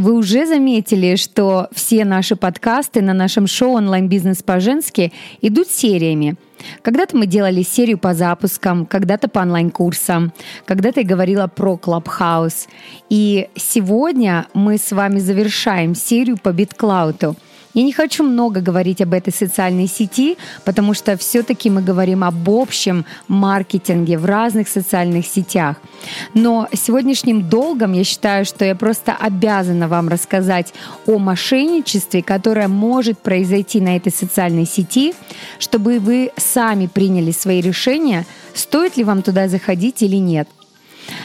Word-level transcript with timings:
Вы 0.00 0.14
уже 0.14 0.46
заметили, 0.46 1.16
что 1.16 1.68
все 1.72 2.06
наши 2.06 2.34
подкасты 2.34 3.02
на 3.02 3.12
нашем 3.12 3.46
шоу 3.46 3.74
«Онлайн-бизнес 3.74 4.42
по-женски» 4.42 5.12
идут 5.42 5.68
сериями. 5.68 6.36
Когда-то 6.80 7.18
мы 7.18 7.26
делали 7.26 7.60
серию 7.62 7.98
по 7.98 8.14
запускам, 8.14 8.86
когда-то 8.86 9.28
по 9.28 9.40
онлайн-курсам, 9.40 10.32
когда-то 10.64 11.00
я 11.00 11.06
говорила 11.06 11.48
про 11.48 11.74
Clubhouse. 11.74 12.66
И 13.10 13.50
сегодня 13.54 14.46
мы 14.54 14.78
с 14.78 14.90
вами 14.90 15.18
завершаем 15.18 15.94
серию 15.94 16.38
по 16.38 16.48
BitCloud— 16.48 17.36
я 17.74 17.82
не 17.82 17.92
хочу 17.92 18.24
много 18.24 18.60
говорить 18.60 19.00
об 19.00 19.14
этой 19.14 19.32
социальной 19.32 19.86
сети, 19.86 20.36
потому 20.64 20.94
что 20.94 21.16
все-таки 21.16 21.70
мы 21.70 21.82
говорим 21.82 22.24
об 22.24 22.48
общем 22.50 23.04
маркетинге 23.28 24.18
в 24.18 24.24
разных 24.24 24.68
социальных 24.68 25.26
сетях. 25.26 25.76
Но 26.34 26.68
сегодняшним 26.72 27.48
долгом 27.48 27.92
я 27.92 28.04
считаю, 28.04 28.44
что 28.44 28.64
я 28.64 28.74
просто 28.74 29.14
обязана 29.14 29.88
вам 29.88 30.08
рассказать 30.08 30.72
о 31.06 31.18
мошенничестве, 31.18 32.22
которое 32.22 32.68
может 32.68 33.18
произойти 33.18 33.80
на 33.80 33.96
этой 33.96 34.12
социальной 34.12 34.66
сети, 34.66 35.14
чтобы 35.58 35.98
вы 35.98 36.32
сами 36.36 36.86
приняли 36.86 37.30
свои 37.30 37.60
решения, 37.60 38.26
стоит 38.54 38.96
ли 38.96 39.04
вам 39.04 39.22
туда 39.22 39.48
заходить 39.48 40.02
или 40.02 40.16
нет. 40.16 40.48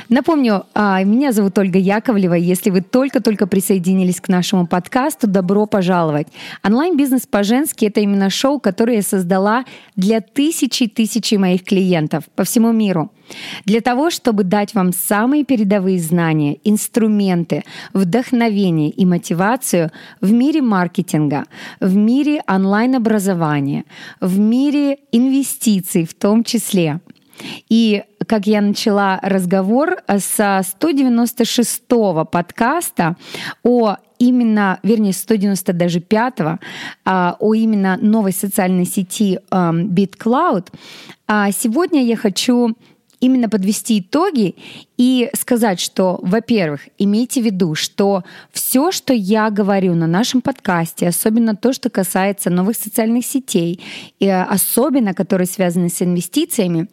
Напомню, 0.10 0.66
а, 0.74 1.04
меня 1.04 1.32
зовут 1.32 1.58
Ольга 1.58 1.80
Яковлева. 1.80 2.34
Если 2.34 2.70
вы 2.70 2.82
только-только 2.82 3.48
присоединились 3.48 4.22
к 4.22 4.28
нашему 4.28 4.68
подкасту, 4.68 5.28
добро 5.28 5.66
пожаловать. 5.66 6.28
Онлайн-бизнес 6.64 7.26
по-женски— 7.28 7.86
это 7.88 8.02
именно 8.02 8.30
шоу, 8.30 8.60
которое 8.60 8.98
я 8.98 9.02
создала 9.02 9.66
для 9.96 10.22
тысячи 10.22 10.84
и 10.84 10.88
тысячи 10.88 11.36
моих 11.36 11.64
клиентов 11.64 12.26
по 12.36 12.44
всему 12.44 12.72
миру. 12.72 13.12
Для 13.66 13.82
того, 13.82 14.12
чтобы 14.12 14.44
дать 14.44 14.76
вам 14.76 14.94
самые 14.94 15.44
передовые 15.44 16.00
знания, 16.00 16.60
инструменты, 16.64 17.64
вдохновение 17.94 18.90
и 18.90 19.06
мотивацию 19.06 19.92
в 20.22 20.32
мире 20.32 20.62
маркетинга, 20.62 21.46
в 21.80 21.96
мире 21.96 22.42
онлайн-образования, 22.48 23.86
в 24.22 24.38
мире 24.38 25.00
инвестиций 25.12 26.06
в 26.06 26.14
том 26.14 26.44
числе— 26.44 27.00
и 27.70 28.04
как 28.28 28.48
я 28.48 28.62
начала 28.62 29.20
разговор 29.22 29.98
со 30.18 30.62
196-го 30.62 32.26
подкаста 32.26 33.18
о 33.64 33.98
именно, 34.18 34.80
вернее, 34.84 35.14
190 35.14 35.74
даже 35.74 36.00
5 36.00 36.34
а, 37.06 37.36
о 37.40 37.54
именно 37.54 37.98
новой 38.02 38.32
социальной 38.32 38.86
сети 38.86 39.40
BitCloud. 39.52 40.68
А 41.28 41.52
сегодня 41.52 42.04
я 42.04 42.16
хочу 42.16 42.76
именно 43.26 43.50
подвести 43.50 44.00
итоги 44.00 44.56
и 44.98 45.30
сказать, 45.38 45.80
что, 45.80 46.20
во-первых, 46.22 46.82
имейте 46.98 47.42
в 47.42 47.46
виду, 47.46 47.76
что 47.76 48.24
все, 48.52 48.92
что 48.92 49.14
я 49.14 49.50
говорю 49.50 49.96
на 49.96 50.08
нашем 50.08 50.42
подкасте, 50.42 51.08
особенно 51.08 51.56
то, 51.56 51.74
что 51.74 51.90
касается 51.90 52.50
новых 52.50 52.78
социальных 52.78 53.26
сетей, 53.26 53.82
и 54.20 54.30
особенно 54.30 55.14
которые 55.14 55.48
связаны 55.48 55.90
с 55.90 56.02
инвестициями, 56.02 56.88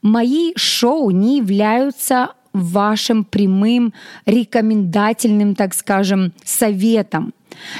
мои 0.00 0.52
шоу 0.56 1.10
не 1.10 1.38
являются 1.38 2.30
вашим 2.52 3.24
прямым 3.24 3.92
рекомендательным, 4.26 5.54
так 5.54 5.74
скажем, 5.74 6.32
советом 6.44 7.32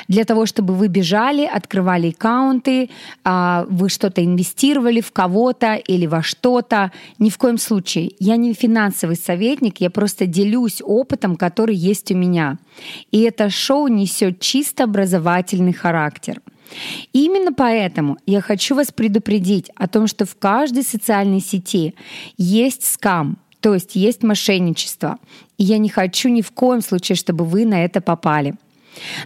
для 0.08 0.24
того, 0.24 0.46
чтобы 0.46 0.74
вы 0.74 0.88
бежали, 0.88 1.44
открывали 1.44 2.10
аккаунты, 2.10 2.90
а, 3.24 3.66
вы 3.68 3.88
что-то 3.88 4.24
инвестировали 4.24 5.00
в 5.00 5.12
кого-то 5.12 5.74
или 5.74 6.06
во 6.06 6.22
что-то. 6.22 6.92
Ни 7.18 7.30
в 7.30 7.38
коем 7.38 7.58
случае. 7.58 8.12
Я 8.18 8.36
не 8.36 8.54
финансовый 8.54 9.16
советник, 9.16 9.80
я 9.80 9.90
просто 9.90 10.26
делюсь 10.26 10.82
опытом, 10.82 11.36
который 11.36 11.74
есть 11.74 12.10
у 12.10 12.16
меня. 12.16 12.58
И 13.10 13.20
это 13.22 13.50
шоу 13.50 13.88
несет 13.88 14.40
чисто 14.40 14.84
образовательный 14.84 15.72
характер. 15.72 16.40
Именно 17.12 17.52
поэтому 17.52 18.18
я 18.26 18.40
хочу 18.40 18.74
вас 18.74 18.90
предупредить 18.92 19.70
о 19.76 19.88
том, 19.88 20.06
что 20.06 20.24
в 20.24 20.36
каждой 20.36 20.82
социальной 20.82 21.40
сети 21.40 21.94
есть 22.36 22.84
скам, 22.84 23.38
то 23.60 23.74
есть 23.74 23.94
есть 23.94 24.22
мошенничество. 24.22 25.18
И 25.58 25.64
я 25.64 25.78
не 25.78 25.88
хочу 25.88 26.28
ни 26.28 26.40
в 26.40 26.50
коем 26.50 26.80
случае, 26.80 27.16
чтобы 27.16 27.44
вы 27.44 27.66
на 27.66 27.84
это 27.84 28.00
попали. 28.00 28.54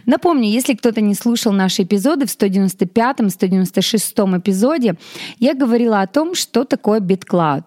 Напомню, 0.05 0.49
если 0.49 0.73
кто-то 0.73 1.01
не 1.01 1.13
слушал 1.13 1.51
наши 1.51 1.83
эпизоды, 1.83 2.25
в 2.25 2.29
195-196 2.29 4.39
эпизоде 4.39 4.95
я 5.39 5.53
говорила 5.53 6.01
о 6.01 6.07
том, 6.07 6.35
что 6.35 6.63
такое 6.63 6.99
BitCloud. 6.99 7.63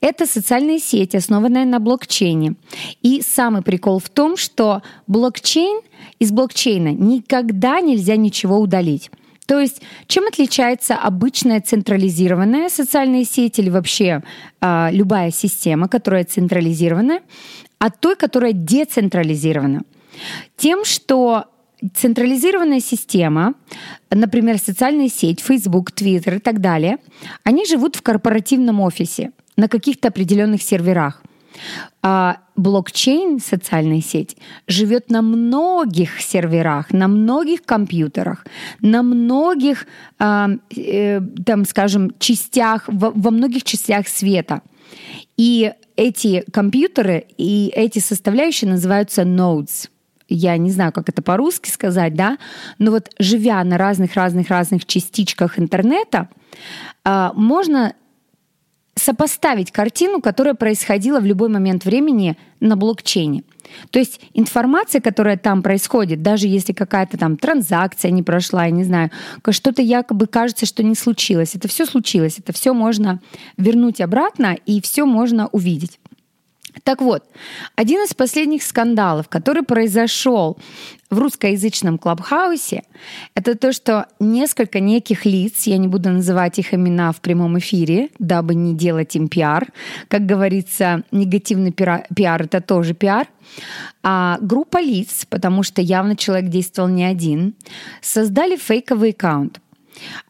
Это 0.00 0.26
социальная 0.26 0.78
сеть, 0.78 1.14
основанная 1.14 1.64
на 1.64 1.80
блокчейне. 1.80 2.54
И 3.02 3.22
самый 3.22 3.62
прикол 3.62 3.98
в 3.98 4.08
том, 4.08 4.36
что 4.36 4.82
блокчейн 5.06 5.80
из 6.18 6.32
блокчейна 6.32 6.92
никогда 6.92 7.80
нельзя 7.80 8.16
ничего 8.16 8.58
удалить. 8.58 9.10
То 9.46 9.60
есть, 9.60 9.82
чем 10.06 10.26
отличается 10.26 10.94
обычная 10.94 11.60
централизированная 11.60 12.70
социальная 12.70 13.24
сеть 13.24 13.58
или 13.58 13.68
вообще 13.68 14.22
э, 14.60 14.88
любая 14.90 15.30
система, 15.30 15.88
которая 15.88 16.24
централизирована, 16.24 17.20
от 17.78 18.00
той, 18.00 18.16
которая 18.16 18.52
децентрализирована? 18.52 19.82
Тем, 20.56 20.84
что 20.84 21.46
централизованная 21.94 22.80
система, 22.80 23.54
например, 24.10 24.58
социальная 24.58 25.08
сеть, 25.08 25.40
Facebook, 25.40 25.90
Twitter 25.90 26.36
и 26.36 26.38
так 26.38 26.60
далее, 26.60 26.98
они 27.42 27.66
живут 27.66 27.96
в 27.96 28.02
корпоративном 28.02 28.80
офисе 28.80 29.32
на 29.56 29.68
каких-то 29.68 30.08
определенных 30.08 30.62
серверах. 30.62 31.22
А 32.02 32.38
блокчейн, 32.56 33.38
социальная 33.38 34.00
сеть, 34.00 34.36
живет 34.66 35.10
на 35.10 35.22
многих 35.22 36.20
серверах, 36.20 36.92
на 36.92 37.06
многих 37.06 37.62
компьютерах, 37.62 38.44
на 38.80 39.02
многих, 39.02 39.86
э, 40.18 40.48
э, 40.76 41.20
там, 41.46 41.64
скажем, 41.64 42.12
частях, 42.18 42.84
во, 42.88 43.10
во 43.10 43.30
многих 43.30 43.62
частях 43.62 44.08
света. 44.08 44.62
И 45.36 45.72
эти 45.96 46.44
компьютеры 46.52 47.24
и 47.38 47.72
эти 47.74 48.00
составляющие 48.00 48.68
называются 48.70 49.22
nodes 49.22 49.88
я 50.34 50.56
не 50.56 50.70
знаю, 50.70 50.92
как 50.92 51.08
это 51.08 51.22
по-русски 51.22 51.70
сказать, 51.70 52.14
да, 52.14 52.38
но 52.78 52.90
вот 52.90 53.10
живя 53.18 53.62
на 53.64 53.78
разных-разных-разных 53.78 54.84
частичках 54.86 55.58
интернета, 55.58 56.28
а, 57.04 57.32
можно 57.34 57.94
сопоставить 58.96 59.72
картину, 59.72 60.20
которая 60.20 60.54
происходила 60.54 61.20
в 61.20 61.24
любой 61.24 61.48
момент 61.48 61.84
времени 61.84 62.36
на 62.60 62.76
блокчейне. 62.76 63.42
То 63.90 63.98
есть 63.98 64.20
информация, 64.34 65.00
которая 65.00 65.36
там 65.36 65.62
происходит, 65.62 66.22
даже 66.22 66.46
если 66.46 66.72
какая-то 66.72 67.18
там 67.18 67.36
транзакция 67.36 68.10
не 68.10 68.22
прошла, 68.22 68.66
я 68.66 68.70
не 68.70 68.84
знаю, 68.84 69.10
что-то 69.50 69.82
якобы 69.82 70.26
кажется, 70.26 70.66
что 70.66 70.82
не 70.82 70.94
случилось, 70.94 71.54
это 71.54 71.66
все 71.66 71.86
случилось, 71.86 72.38
это 72.38 72.52
все 72.52 72.72
можно 72.72 73.20
вернуть 73.56 74.00
обратно 74.00 74.56
и 74.66 74.80
все 74.80 75.06
можно 75.06 75.48
увидеть. 75.48 75.98
Так 76.82 77.00
вот, 77.00 77.24
один 77.76 78.00
из 78.02 78.14
последних 78.14 78.62
скандалов, 78.62 79.28
который 79.28 79.62
произошел 79.62 80.58
в 81.08 81.18
русскоязычном 81.18 81.98
клабхаусе, 81.98 82.82
это 83.34 83.56
то, 83.56 83.72
что 83.72 84.06
несколько 84.18 84.80
неких 84.80 85.24
лиц, 85.24 85.66
я 85.66 85.78
не 85.78 85.86
буду 85.86 86.10
называть 86.10 86.58
их 86.58 86.74
имена 86.74 87.12
в 87.12 87.20
прямом 87.20 87.58
эфире, 87.58 88.10
дабы 88.18 88.54
не 88.54 88.74
делать 88.74 89.14
им 89.14 89.28
пиар, 89.28 89.68
как 90.08 90.26
говорится, 90.26 91.04
негативный 91.12 91.72
пиар— 91.72 92.42
это 92.42 92.60
тоже 92.60 92.94
пиар, 92.94 93.28
а 94.02 94.38
группа 94.40 94.78
лиц, 94.78 95.26
потому 95.30 95.62
что 95.62 95.80
явно 95.80 96.16
человек 96.16 96.50
действовал 96.50 96.88
не 96.88 97.04
один, 97.04 97.54
создали 98.00 98.56
фейковый 98.56 99.10
аккаунт. 99.10 99.60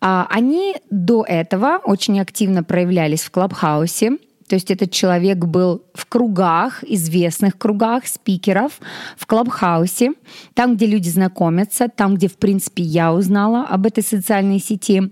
А 0.01 0.27
они 0.31 0.77
до 0.91 1.25
этого 1.27 1.81
очень 1.85 2.21
активно 2.21 2.63
проявлялись 2.63 3.23
в 3.23 3.31
Клабхаусе, 3.31 4.19
то 4.49 4.57
есть 4.57 4.71
этот 4.71 4.91
человек 4.91 5.39
был 5.39 5.83
в 5.95 6.07
кругах, 6.07 6.85
известных 6.85 7.57
кругах 7.57 8.07
спикеров, 8.07 8.73
в 9.17 9.27
Клабхаусе, 9.27 10.13
там, 10.55 10.77
где 10.77 10.87
люди 10.87 11.09
знакомятся, 11.09 11.89
там, 11.89 12.17
где, 12.17 12.29
в 12.29 12.37
принципе, 12.37 12.83
я 12.83 13.13
узнала 13.13 13.65
об 13.65 13.87
этой 13.87 14.03
социальной 14.03 14.61
сети. 14.61 15.11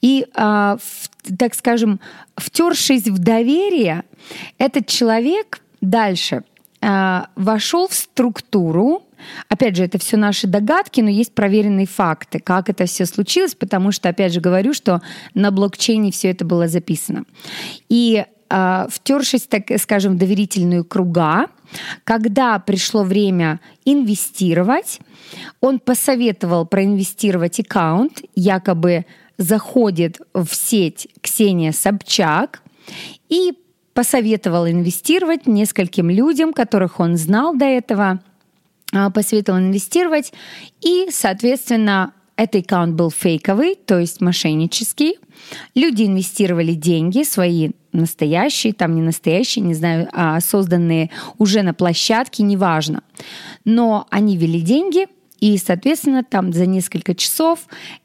И, 0.00 0.26
а, 0.34 0.78
так 1.38 1.54
скажем, 1.54 2.00
втершись 2.36 3.06
в 3.06 3.18
доверие, 3.18 4.04
этот 4.58 4.86
человек 4.86 5.60
дальше 5.80 6.42
а, 6.80 7.28
вошел 7.36 7.88
в 7.88 7.94
структуру, 7.94 9.02
Опять 9.48 9.76
же, 9.76 9.84
это 9.84 9.98
все 9.98 10.16
наши 10.16 10.46
догадки, 10.46 11.00
но 11.00 11.08
есть 11.08 11.32
проверенные 11.32 11.86
факты, 11.86 12.40
как 12.40 12.68
это 12.68 12.86
все 12.86 13.06
случилось, 13.06 13.54
потому 13.54 13.92
что, 13.92 14.08
опять 14.08 14.32
же, 14.32 14.40
говорю, 14.40 14.74
что 14.74 15.00
на 15.34 15.50
блокчейне 15.50 16.10
все 16.10 16.30
это 16.30 16.44
было 16.44 16.68
записано. 16.68 17.24
И 17.88 18.24
втершись, 18.90 19.46
так 19.46 19.64
скажем, 19.78 20.14
в 20.14 20.18
доверительные 20.18 20.84
круга, 20.84 21.46
когда 22.04 22.58
пришло 22.58 23.02
время 23.02 23.60
инвестировать, 23.84 25.00
он 25.60 25.78
посоветовал 25.78 26.66
проинвестировать 26.66 27.60
аккаунт, 27.60 28.20
якобы 28.34 29.06
заходит 29.38 30.20
в 30.34 30.48
сеть 30.52 31.08
Ксения 31.20 31.72
Собчак 31.72 32.62
и 33.28 33.52
посоветовал 33.94 34.66
инвестировать 34.66 35.46
нескольким 35.46 36.10
людям, 36.10 36.52
которых 36.52 37.00
он 37.00 37.16
знал 37.16 37.54
до 37.56 37.64
этого. 37.64 38.20
а, 38.94 39.10
посоветовал 39.10 39.58
инвестировать, 39.58 40.34
и, 40.82 41.08
соответственно, 41.10 42.12
этот 42.42 42.64
аккаунт 42.64 42.94
был 42.94 43.10
фейковый, 43.10 43.76
то 43.76 44.00
есть 44.00 44.20
мошеннический. 44.20 45.14
Люди 45.76 46.02
инвестировали 46.02 46.72
деньги 46.72 47.22
свои 47.22 47.70
настоящие, 47.92 48.72
там 48.72 48.96
не 48.96 49.02
настоящие, 49.02 49.64
не 49.64 49.74
знаю, 49.74 50.08
а 50.12 50.40
созданные 50.40 51.10
уже 51.38 51.62
на 51.62 51.72
площадке, 51.72 52.42
неважно. 52.42 53.04
Но 53.64 54.08
они 54.10 54.36
вели 54.36 54.60
деньги, 54.60 55.06
и, 55.38 55.56
соответственно, 55.56 56.24
там 56.24 56.52
за 56.52 56.66
несколько 56.66 57.14
часов 57.14 57.60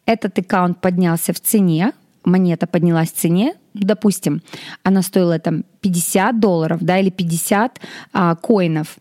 этот 0.06 0.38
аккаунт 0.38 0.82
поднялся 0.82 1.34
в 1.34 1.40
цене, 1.40 1.94
монета 2.24 2.68
поднялась 2.68 3.12
в 3.12 3.16
цене, 3.16 3.56
допустим, 3.74 4.44
она 4.84 5.02
стоила 5.02 5.40
там 5.40 5.64
50 5.82 6.40
долларов, 6.40 6.80
да, 6.82 7.00
или 7.00 7.10
50 7.10 7.80
а, 8.14 8.36
коинов, 8.36 8.98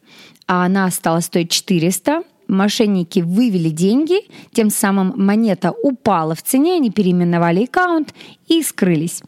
а 0.46 0.64
она 0.64 0.90
стала 0.90 1.20
стоить 1.20 1.50
400, 1.50 2.22
мошенники 2.48 3.20
вывели 3.20 3.70
деньги, 3.70 4.20
тем 4.52 4.70
самым 4.70 5.12
монета 5.16 5.72
упала 5.82 6.34
в 6.34 6.42
цене, 6.42 6.74
они 6.74 6.90
переименовали 6.90 7.64
аккаунт 7.64 8.14
и 8.48 8.62
скрылись. 8.62 9.22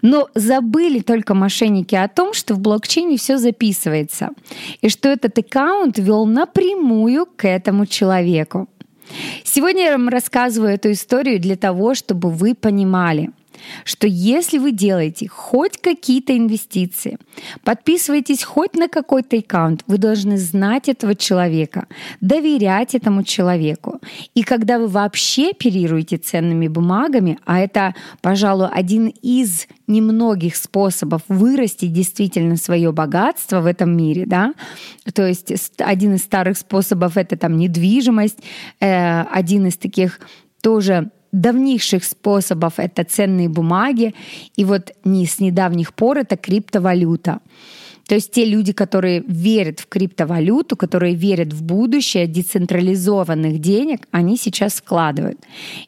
Но 0.00 0.28
забыли 0.34 1.00
только 1.00 1.34
мошенники 1.34 1.94
о 1.94 2.08
том, 2.08 2.34
что 2.34 2.54
в 2.54 2.60
блокчейне 2.60 3.16
все 3.16 3.38
записывается, 3.38 4.30
и 4.80 4.88
что 4.88 5.08
этот 5.08 5.38
аккаунт 5.38 5.98
вел 5.98 6.26
напрямую 6.26 7.26
к 7.26 7.46
этому 7.46 7.86
человеку. 7.86 8.68
Сегодня 9.44 9.84
я 9.84 9.92
вам 9.92 10.08
рассказываю 10.08 10.72
эту 10.72 10.90
историю 10.92 11.38
для 11.38 11.56
того, 11.56 11.94
чтобы 11.94 12.30
вы 12.30 12.54
понимали– 12.54 13.30
что 13.84 14.06
если 14.06 14.58
вы 14.58 14.72
делаете 14.72 15.28
хоть 15.28 15.80
какие-то 15.80 16.36
инвестиции, 16.36 17.18
подписываетесь 17.64 18.42
хоть 18.42 18.74
на 18.74 18.88
какой-то 18.88 19.36
аккаунт, 19.36 19.82
вы 19.86 19.98
должны 19.98 20.38
знать 20.38 20.88
этого 20.88 21.14
человека, 21.14 21.86
доверять 22.20 22.94
этому 22.94 23.22
человеку. 23.22 24.00
И 24.34 24.42
когда 24.42 24.78
вы 24.78 24.88
вообще 24.88 25.50
оперируете 25.50 26.16
ценными 26.16 26.68
бумагами, 26.68 27.38
а 27.44 27.60
это, 27.60 27.94
пожалуй, 28.20 28.68
один 28.68 29.08
из 29.08 29.66
немногих 29.86 30.56
способов 30.56 31.22
вырасти 31.28 31.86
действительно 31.86 32.56
свое 32.56 32.92
богатство 32.92 33.60
в 33.60 33.66
этом 33.66 33.96
мире, 33.96 34.24
да, 34.26 34.54
то 35.14 35.26
есть 35.26 35.52
один 35.78 36.14
из 36.14 36.22
старых 36.22 36.56
способов 36.56 37.16
это 37.16 37.36
там 37.36 37.56
недвижимость, 37.56 38.38
э, 38.80 39.22
один 39.22 39.66
из 39.66 39.76
таких 39.76 40.20
тоже 40.62 41.10
давнейших 41.32 42.04
способов 42.04 42.74
это 42.76 43.04
ценные 43.04 43.48
бумаги, 43.48 44.14
и 44.56 44.64
вот 44.64 44.92
не 45.04 45.26
с 45.26 45.40
недавних 45.40 45.94
пор 45.94 46.18
это 46.18 46.36
криптовалюта. 46.36 47.40
То 48.06 48.14
есть 48.14 48.32
те 48.32 48.44
люди, 48.44 48.72
которые 48.72 49.22
верят 49.26 49.80
в 49.80 49.86
криптовалюту, 49.86 50.76
которые 50.76 51.14
верят 51.14 51.52
в 51.52 51.62
будущее 51.62 52.26
децентрализованных 52.26 53.58
денег, 53.60 54.06
они 54.10 54.36
сейчас 54.36 54.74
складывают. 54.74 55.38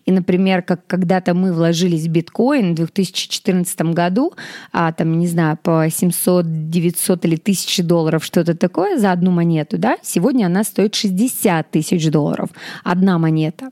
И, 0.07 0.13
например, 0.13 0.63
как 0.63 0.87
когда-то 0.87 1.35
мы 1.35 1.53
вложились 1.53 2.07
в 2.07 2.11
биткоин 2.11 2.73
в 2.73 2.77
2014 2.77 3.81
году, 3.93 4.33
а 4.73 4.93
там, 4.93 5.19
не 5.19 5.27
знаю, 5.27 5.59
по 5.63 5.89
700, 5.91 6.71
900 6.71 7.25
или 7.25 7.37
1000 7.37 7.83
долларов, 7.83 8.25
что-то 8.25 8.55
такое 8.55 8.99
за 8.99 9.13
одну 9.13 9.31
монету, 9.31 9.79
да, 9.79 9.97
сегодня 10.03 10.47
она 10.47 10.65
стоит 10.65 10.95
60 10.95 11.71
тысяч 11.71 12.11
долларов, 12.11 12.51
одна 12.85 13.19
монета. 13.19 13.71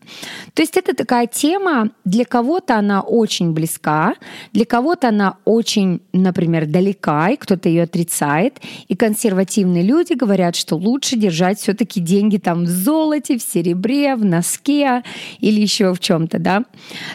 То 0.55 0.63
есть 0.63 0.77
это 0.77 0.95
такая 0.95 1.27
тема, 1.27 1.91
для 2.05 2.25
кого-то 2.25 2.77
она 2.77 3.01
очень 3.01 3.53
близка, 3.53 4.15
для 4.53 4.65
кого-то 4.65 5.09
она 5.09 5.37
очень, 5.45 6.01
например, 6.13 6.67
далека, 6.67 7.31
и 7.31 7.37
кто-то 7.37 7.69
ее 7.69 7.85
отрицает, 7.85 8.32
бывает. 8.33 8.61
И 8.89 8.97
консервативные 8.97 9.83
люди 9.83 10.15
говорят, 10.15 10.57
что 10.57 10.77
лучше 10.77 11.17
держать 11.17 11.59
все-таки 11.59 12.01
деньги 12.01 12.39
там 12.39 12.65
в 12.65 12.69
золоте, 12.69 13.39
в 13.39 13.43
серебре, 13.43 14.17
в 14.17 14.25
носке 14.25 15.03
или 15.41 15.61
еще 15.61 15.95
в 15.95 16.01
чем-то, 16.01 16.39
да. 16.39 16.65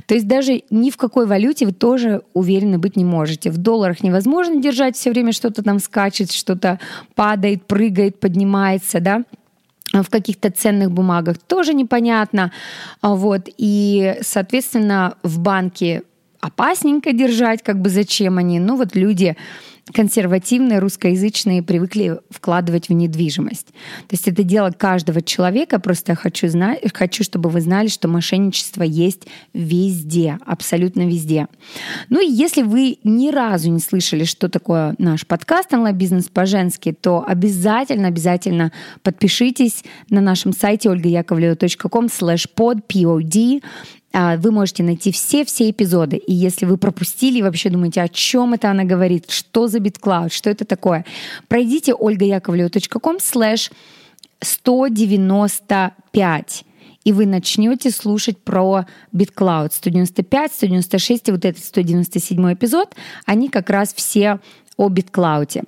То 0.06 0.16
есть 0.16 0.28
даже 0.28 0.64
ни 0.70 0.92
в 0.92 0.98
какой 0.98 1.26
валюте 1.26 1.66
вы 1.66 1.72
тоже 1.72 2.22
уверены 2.34 2.78
быть 2.78 2.96
не 2.96 3.06
можете. 3.06 3.50
В 3.50 3.58
долларах 3.58 4.04
невозможно 4.04 4.62
держать 4.62 4.96
все 4.96 5.12
время 5.12 5.32
что-то 5.32 5.64
там 5.64 5.80
скачет, 5.80 6.32
что-то 6.32 6.80
падает, 7.16 7.66
прыгает, 7.66 8.20
поднимается, 8.20 9.00
да 9.00 9.24
в 9.94 10.10
каких-то 10.10 10.52
ценных 10.52 10.92
бумагах 10.92 11.38
тоже 11.38 11.74
непонятно. 11.74 12.52
Вот. 13.02 13.48
И, 13.58 14.18
соответственно, 14.22 15.16
в 15.24 15.40
банке 15.40 16.04
опасненько 16.40 17.14
держать, 17.14 17.64
как 17.64 17.82
бы 17.82 17.90
зачем 17.90 18.38
они. 18.38 18.60
Ну 18.60 18.76
вот 18.76 18.96
люди 18.96 19.36
консервативные 19.94 20.80
русскоязычные 20.80 21.64
привыкли 21.64 22.20
вкладывать 22.30 22.90
в 22.90 22.94
недвижимость. 22.94 23.68
То 23.68 24.12
есть 24.12 24.28
это 24.28 24.44
дело 24.44 24.72
каждого 24.72 25.22
человека. 25.22 25.80
Просто 25.80 26.14
я 26.14 26.16
хочу, 26.16 26.48
знать, 26.48 26.82
хочу, 26.94 27.24
чтобы 27.24 27.50
вы 27.50 27.62
знали, 27.62 27.88
что 27.88 28.08
мошенничество 28.08 28.84
есть 28.84 29.24
везде, 29.54 30.40
абсолютно 30.46 31.08
везде. 31.08 31.48
Ну 32.10 32.22
и 32.22 32.32
если 32.32 32.64
вы 32.64 32.98
ни 33.04 33.30
разу 33.30 33.70
не 33.72 33.80
слышали, 33.80 34.26
что 34.26 34.50
такое 34.50 34.96
наш 34.98 35.26
подкаст 35.26 35.74
«Онлайн-бизнес 35.74 36.28
по-женски», 36.30 36.92
то 36.92 37.24
обязательно, 37.26 38.08
обязательно 38.08 38.72
подпишитесь 39.04 39.84
на 40.10 40.22
нашем 40.22 40.54
сайте 40.54 40.90
olgayakovleva.com 40.90 42.08
slash 42.08 42.46
pod, 42.56 42.82
pod 42.88 43.62
вы 44.38 44.52
можете 44.52 44.84
найти 44.84 45.12
все-все 45.12 45.70
эпизоды. 45.70 46.18
И 46.18 46.34
если 46.34 46.66
вы 46.66 46.78
пропустили 46.78 47.42
вообще 47.42 47.70
думаете, 47.70 48.02
о 48.02 48.08
чем 48.08 48.54
это 48.54 48.72
она 48.72 48.84
говорит, 48.84 49.30
что 49.30 49.68
за 49.68 49.78
BitCloud, 49.78 50.34
что 50.34 50.50
это 50.50 50.66
такое, 50.66 51.06
пройдите 51.48 51.94
olgayakovleva.com 51.94 53.18
slash 53.18 53.72
195 54.42 56.64
и 57.08 57.14
вы 57.14 57.26
начнете 57.26 57.90
слушать 57.90 58.38
про 58.38 58.86
BitCloud 59.14 59.70
195, 59.72 60.52
196 60.52 61.30
и 61.30 61.32
вот 61.32 61.46
этот 61.46 61.64
197 61.64 62.54
эпизод, 62.54 62.96
они 63.26 63.48
как 63.48 63.70
раз 63.70 63.94
все 63.94 64.42
о 64.78 64.90
BitCloud. 64.90 65.64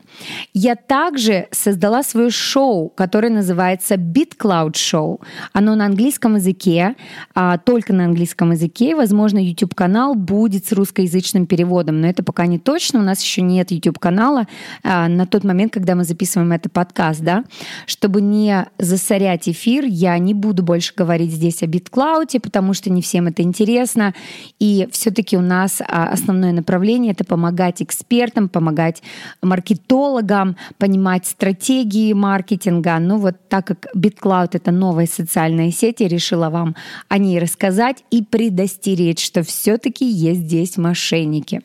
Я 0.54 0.76
также 0.76 1.48
создала 1.52 2.04
свое 2.04 2.30
шоу, 2.30 2.90
которое 2.90 3.30
называется 3.30 3.96
BitCloud 3.96 4.74
Show. 4.74 5.20
Оно 5.52 5.76
на 5.76 5.88
английском 5.88 6.36
языке, 6.36 6.96
а, 7.34 7.58
только 7.58 7.92
на 7.92 8.06
английском 8.06 8.52
языке. 8.52 8.96
Возможно, 8.96 9.40
YouTube-канал 9.40 10.14
будет 10.14 10.66
с 10.68 10.72
русскоязычным 10.72 11.48
переводом, 11.48 12.02
но 12.02 12.08
это 12.08 12.24
пока 12.24 12.46
не 12.46 12.60
точно. 12.60 13.00
У 13.00 13.04
нас 13.04 13.22
еще 13.24 13.42
нет 13.42 13.72
YouTube-канала 13.72 14.46
а, 14.84 15.08
на 15.08 15.26
тот 15.26 15.44
момент, 15.44 15.74
когда 15.74 15.96
мы 15.96 16.04
записываем 16.04 16.52
этот 16.52 16.72
подкаст. 16.72 17.22
Да? 17.22 17.44
Чтобы 17.88 18.22
не 18.22 18.68
засорять 18.78 19.50
эфир, 19.50 19.86
я 19.86 20.18
не 20.20 20.36
буду 20.36 20.62
больше 20.62 20.94
говорить 20.96 21.32
здесь 21.32 21.64
о 21.64 21.66
BitCloud, 21.66 22.40
потому 22.40 22.74
что 22.74 22.92
не 22.92 23.02
всем 23.02 23.28
это 23.28 23.42
интересно. 23.42 24.14
И 24.60 24.88
все-таки 24.92 25.36
у 25.36 25.42
нас 25.42 25.82
а, 25.82 26.10
основное 26.12 26.52
направление— 26.52 27.12
это 27.14 27.24
помогать 27.24 27.82
экспертам, 27.82 28.50
помогать 28.50 28.99
помогать 29.40 29.60
маркетологам 29.60 30.56
понимать 30.78 31.26
стратегии 31.26 32.14
маркетинга. 32.14 32.98
Ну 33.00 33.18
вот 33.18 33.36
так 33.50 33.68
как 33.68 33.88
BitCloud— 33.96 34.50
это 34.54 34.72
новая 34.72 35.06
социальная 35.06 35.72
сеть, 35.72 36.00
я 36.00 36.08
решила 36.08 36.50
вам 36.50 36.76
о 37.10 37.18
ней 37.18 37.40
рассказать 37.40 38.04
и 38.10 38.24
предостеречь, 38.24 39.26
что 39.26 39.44
все-таки 39.44 40.06
есть 40.06 40.42
здесь 40.42 40.78
мошенники. 40.78 41.62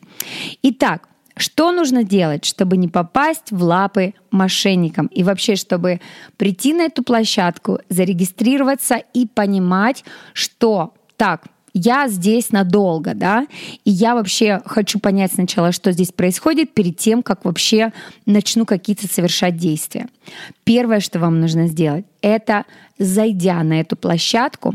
Итак, 0.63 1.09
что 1.37 1.73
нужно 1.73 2.05
делать, 2.05 2.45
чтобы 2.45 2.77
не 2.77 2.89
попасть 2.89 3.51
в 3.51 3.63
лапы 3.63 4.15
мошенникам 4.31 5.07
и 5.07 5.23
вообще, 5.23 5.57
чтобы 5.57 6.01
прийти 6.37 6.73
на 6.73 6.83
эту 6.83 7.03
площадку, 7.03 7.79
зарегистрироваться 7.89 8.97
и 9.15 9.27
понимать, 9.27 10.05
что 10.33 10.95
так, 11.17 11.45
я 11.75 12.09
здесь 12.09 12.53
надолго, 12.53 13.15
да, 13.15 13.47
и 13.85 13.91
я 13.91 14.15
вообще 14.15 14.63
хочу 14.65 15.01
понять 15.01 15.33
сначала, 15.33 15.73
что 15.73 15.93
здесь 15.93 16.13
происходит, 16.13 16.73
перед 16.73 16.97
тем, 16.97 17.23
как 17.23 17.45
вообще 17.45 17.93
начну 18.27 18.65
какие-то 18.65 19.09
совершать 19.09 19.57
действия. 19.57 20.09
Первое, 20.63 21.01
что 21.01 21.19
вам 21.19 21.41
нужно 21.41 21.67
сделать, 21.67 22.07
это, 22.23 22.65
зайдя 22.99 23.63
на 23.65 23.81
эту 23.81 23.97
площадку, 23.97 24.75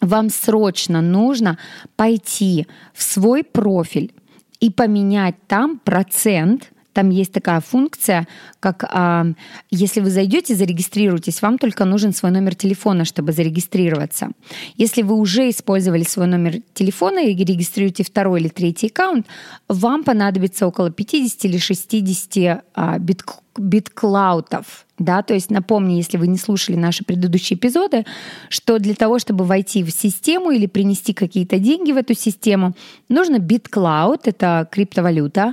вам 0.00 0.28
срочно 0.28 1.00
нужно 1.00 1.58
пойти 1.94 2.66
в 2.92 3.02
свой 3.02 3.44
профиль 3.44 4.12
и 4.60 4.70
поменять 4.70 5.36
там 5.46 5.78
процент 5.78 6.72
там 6.96 7.10
есть 7.10 7.32
такая 7.32 7.60
функция, 7.60 8.26
как 8.58 8.84
а, 8.88 9.26
если 9.70 10.00
вы 10.00 10.08
зайдете, 10.08 10.54
зарегистрируетесь, 10.54 11.42
вам 11.42 11.58
только 11.58 11.84
нужен 11.84 12.14
свой 12.14 12.32
номер 12.32 12.54
телефона, 12.54 13.04
чтобы 13.04 13.32
зарегистрироваться. 13.32 14.30
Если 14.78 15.02
вы 15.02 15.16
уже 15.16 15.50
использовали 15.50 16.04
свой 16.04 16.26
номер 16.26 16.62
телефона 16.72 17.18
и 17.18 17.34
регистрируете 17.34 18.02
второй 18.02 18.40
или 18.40 18.48
третий 18.48 18.86
аккаунт, 18.86 19.26
вам 19.68 20.04
понадобится 20.04 20.66
около 20.66 20.90
50 20.90 21.44
или 21.44 21.58
60 21.58 22.64
а, 22.74 22.98
биткоинов 22.98 23.42
битклаутов. 23.58 24.85
Да, 24.98 25.22
то 25.22 25.34
есть 25.34 25.50
напомню, 25.50 25.96
если 25.96 26.16
вы 26.16 26.26
не 26.26 26.38
слушали 26.38 26.76
наши 26.76 27.04
предыдущие 27.04 27.58
эпизоды, 27.58 28.06
что 28.48 28.78
для 28.78 28.94
того, 28.94 29.18
чтобы 29.18 29.44
войти 29.44 29.82
в 29.82 29.90
систему 29.90 30.50
или 30.50 30.66
принести 30.66 31.12
какие-то 31.12 31.58
деньги 31.58 31.92
в 31.92 31.98
эту 31.98 32.14
систему, 32.14 32.74
нужно 33.08 33.36
BitCloud, 33.36 34.20
это 34.24 34.66
криптовалюта, 34.70 35.52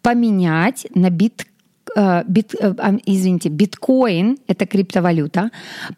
поменять 0.00 0.86
на 0.94 1.10
бит 1.10 1.46
э, 1.96 2.22
бит, 2.28 2.54
э, 2.54 2.74
извините, 3.04 3.48
биткоин, 3.48 4.38
это 4.46 4.64
криптовалюта, 4.66 5.50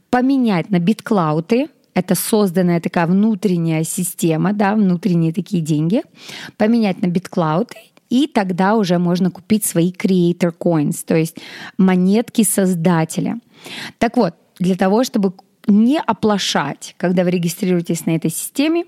поменять 0.08 0.70
на 0.70 0.76
bitcloud, 0.76 1.68
это 1.96 2.14
созданная 2.14 2.80
такая 2.80 3.06
внутренняя 3.06 3.82
система, 3.82 4.52
да, 4.52 4.74
внутренние 4.74 5.32
такие 5.32 5.62
деньги, 5.62 6.02
поменять 6.58 7.00
на 7.00 7.06
BitCloud, 7.06 7.70
и 8.10 8.26
тогда 8.26 8.76
уже 8.76 8.98
можно 8.98 9.30
купить 9.30 9.64
свои 9.64 9.92
creator 9.92 10.54
coins, 10.56 11.04
то 11.04 11.16
есть 11.16 11.38
монетки 11.78 12.42
создателя. 12.42 13.38
Так 13.98 14.16
вот, 14.16 14.34
для 14.58 14.76
того, 14.76 15.04
чтобы 15.04 15.34
не 15.66 15.98
оплошать, 15.98 16.94
когда 16.98 17.24
вы 17.24 17.30
регистрируетесь 17.30 18.06
на 18.06 18.16
этой 18.16 18.30
системе, 18.30 18.84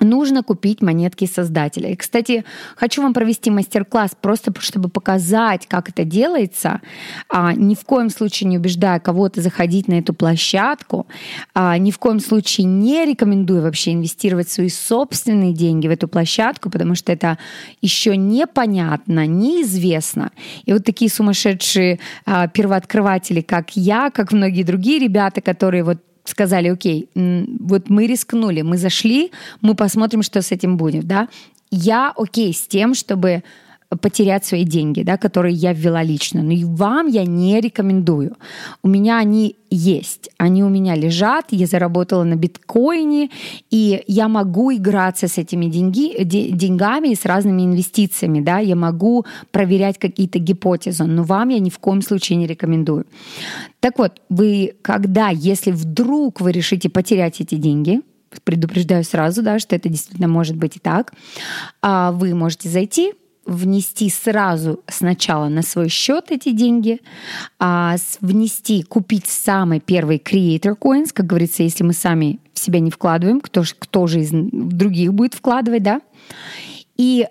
нужно 0.00 0.42
купить 0.42 0.82
монетки 0.82 1.26
создателя. 1.26 1.90
И, 1.90 1.96
кстати, 1.96 2.44
хочу 2.76 3.02
вам 3.02 3.14
провести 3.14 3.50
мастер-класс 3.50 4.12
просто 4.20 4.52
чтобы 4.60 4.88
показать, 4.88 5.66
как 5.66 5.88
это 5.88 6.04
делается. 6.04 6.80
А, 7.28 7.52
ни 7.52 7.74
в 7.74 7.84
коем 7.84 8.10
случае 8.10 8.48
не 8.48 8.58
убеждая 8.58 9.00
кого-то 9.00 9.40
заходить 9.40 9.88
на 9.88 9.94
эту 9.94 10.14
площадку. 10.14 11.06
А, 11.54 11.76
ни 11.78 11.90
в 11.90 11.98
коем 11.98 12.20
случае 12.20 12.66
не 12.66 13.04
рекомендую 13.04 13.62
вообще 13.62 13.92
инвестировать 13.92 14.48
свои 14.48 14.68
собственные 14.68 15.52
деньги 15.52 15.88
в 15.88 15.90
эту 15.90 16.08
площадку, 16.08 16.70
потому 16.70 16.94
что 16.94 17.12
это 17.12 17.38
еще 17.80 18.16
непонятно, 18.16 19.26
неизвестно. 19.26 20.30
И 20.64 20.72
вот 20.72 20.84
такие 20.84 21.10
сумасшедшие 21.10 22.00
а, 22.26 22.48
первооткрыватели, 22.48 23.40
как 23.40 23.76
я, 23.76 24.10
как 24.10 24.32
многие 24.32 24.62
другие 24.62 24.98
ребята, 24.98 25.40
которые 25.40 25.84
вот 25.84 25.98
сказали, 26.24 26.68
окей, 26.68 27.08
вот 27.14 27.90
мы 27.90 28.06
рискнули, 28.06 28.62
мы 28.62 28.78
зашли, 28.78 29.30
мы 29.60 29.74
посмотрим, 29.74 30.22
что 30.22 30.42
с 30.42 30.52
этим 30.52 30.76
будет, 30.76 31.06
да. 31.06 31.28
Я 31.70 32.12
окей 32.16 32.52
с 32.52 32.66
тем, 32.66 32.94
чтобы 32.94 33.42
потерять 34.00 34.44
свои 34.44 34.64
деньги, 34.64 35.02
да, 35.02 35.16
которые 35.16 35.54
я 35.54 35.72
ввела 35.72 36.02
лично. 36.02 36.42
Но 36.42 36.52
и 36.52 36.64
вам 36.64 37.06
я 37.06 37.24
не 37.24 37.60
рекомендую. 37.60 38.36
У 38.82 38.88
меня 38.88 39.18
они 39.18 39.56
есть. 39.70 40.30
Они 40.38 40.62
у 40.62 40.68
меня 40.68 40.94
лежат, 40.94 41.46
я 41.50 41.66
заработала 41.66 42.24
на 42.24 42.36
биткоине, 42.36 43.30
и 43.70 44.02
я 44.06 44.28
могу 44.28 44.72
играться 44.72 45.28
с 45.28 45.38
этими 45.38 45.66
деньги, 45.66 46.22
деньгами 46.22 47.08
и 47.08 47.14
с 47.14 47.24
разными 47.24 47.62
инвестициями. 47.62 48.40
Да? 48.40 48.58
Я 48.58 48.76
могу 48.76 49.24
проверять 49.50 49.98
какие-то 49.98 50.38
гипотезы, 50.38 51.04
но 51.04 51.22
вам 51.22 51.50
я 51.50 51.58
ни 51.58 51.70
в 51.70 51.78
коем 51.78 52.02
случае 52.02 52.38
не 52.38 52.46
рекомендую. 52.46 53.06
Так 53.80 53.98
вот, 53.98 54.20
вы 54.28 54.74
когда, 54.82 55.28
если 55.28 55.70
вдруг 55.70 56.40
вы 56.40 56.52
решите 56.52 56.88
потерять 56.88 57.40
эти 57.40 57.56
деньги, 57.56 58.00
предупреждаю 58.44 59.04
сразу, 59.04 59.42
да, 59.42 59.58
что 59.58 59.76
это 59.76 59.88
действительно 59.88 60.28
может 60.28 60.56
быть 60.56 60.76
и 60.76 60.80
так, 60.80 61.12
а 61.82 62.10
вы 62.12 62.34
можете 62.34 62.68
зайти 62.68 63.12
внести 63.46 64.10
сразу 64.10 64.80
сначала 64.88 65.48
на 65.48 65.62
свой 65.62 65.88
счет 65.88 66.30
эти 66.30 66.50
деньги, 66.50 67.00
а 67.58 67.96
внести, 68.20 68.82
купить 68.82 69.26
самый 69.26 69.80
первый 69.80 70.18
Creator 70.18 70.76
Coins, 70.78 71.10
как 71.12 71.26
говорится, 71.26 71.62
если 71.62 71.84
мы 71.84 71.92
сами 71.92 72.40
в 72.52 72.58
себя 72.58 72.80
не 72.80 72.90
вкладываем, 72.90 73.40
кто, 73.40 73.62
же, 73.62 73.74
кто 73.78 74.06
же 74.06 74.20
из 74.20 74.30
других 74.32 75.12
будет 75.12 75.34
вкладывать, 75.34 75.82
да? 75.82 76.00
И 76.96 77.26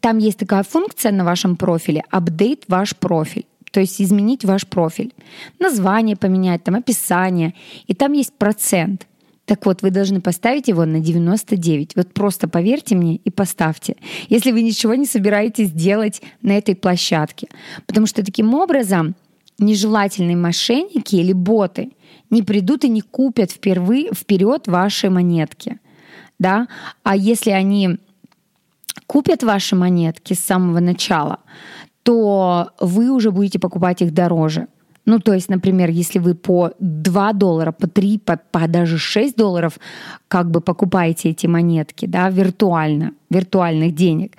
там 0.00 0.18
есть 0.18 0.38
такая 0.38 0.62
функция 0.62 1.12
на 1.12 1.24
вашем 1.24 1.56
профиле, 1.56 2.02
апдейт 2.10 2.64
ваш 2.68 2.96
профиль 2.96 3.46
то 3.70 3.80
есть 3.80 4.00
изменить 4.00 4.44
ваш 4.44 4.68
профиль, 4.68 5.12
название 5.58 6.14
поменять, 6.16 6.62
там 6.62 6.76
описание, 6.76 7.54
и 7.88 7.94
там 7.94 8.12
есть 8.12 8.32
процент– 8.34 9.08
так 9.46 9.66
вот, 9.66 9.82
вы 9.82 9.90
должны 9.90 10.20
поставить 10.20 10.68
его 10.68 10.84
на 10.86 11.00
99. 11.00 11.96
Вот 11.96 12.14
просто 12.14 12.48
поверьте 12.48 12.96
мне 12.96 13.16
и 13.16 13.30
поставьте, 13.30 13.96
если 14.28 14.52
вы 14.52 14.62
ничего 14.62 14.94
не 14.94 15.06
собираетесь 15.06 15.70
делать 15.70 16.22
на 16.40 16.52
этой 16.52 16.74
площадке. 16.74 17.48
Потому 17.86 18.06
что 18.06 18.24
таким 18.24 18.54
образом 18.54 19.14
нежелательные 19.58 20.36
мошенники 20.36 21.16
или 21.16 21.32
боты 21.32 21.92
не 22.30 22.42
придут 22.42 22.84
и 22.84 22.88
не 22.88 23.02
купят 23.02 23.50
впервые, 23.50 24.10
вперед 24.14 24.66
ваши 24.66 25.10
монетки. 25.10 25.78
Да? 26.38 26.68
А 27.02 27.14
если 27.14 27.50
они 27.50 27.98
купят 29.06 29.42
ваши 29.42 29.76
монетки 29.76 30.32
с 30.32 30.40
самого 30.40 30.80
начала, 30.80 31.40
то 32.02 32.70
вы 32.80 33.10
уже 33.10 33.30
будете 33.30 33.58
покупать 33.58 34.02
их 34.02 34.12
дороже. 34.12 34.68
Ну, 35.06 35.18
то 35.18 35.34
есть, 35.34 35.48
например, 35.48 35.90
если 35.90 36.18
вы 36.18 36.34
по 36.34 36.72
2 36.78 37.32
доллара, 37.34 37.72
по 37.72 37.86
3, 37.86 38.18
по, 38.18 38.40
по 38.50 38.66
даже 38.66 38.98
6 38.98 39.36
долларов 39.36 39.78
как 40.28 40.50
бы 40.50 40.60
покупаете 40.60 41.30
эти 41.30 41.46
монетки, 41.46 42.06
да, 42.06 42.30
виртуально, 42.30 43.12
виртуальных 43.30 43.94
денег, 43.94 44.36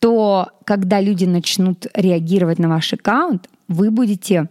то 0.00 0.48
когда 0.64 1.00
люди 1.00 1.26
начнут 1.26 1.86
реагировать 1.94 2.58
на 2.58 2.68
ваш 2.68 2.92
аккаунт, 2.92 3.48
вы 3.68 3.90
будете 3.90 4.48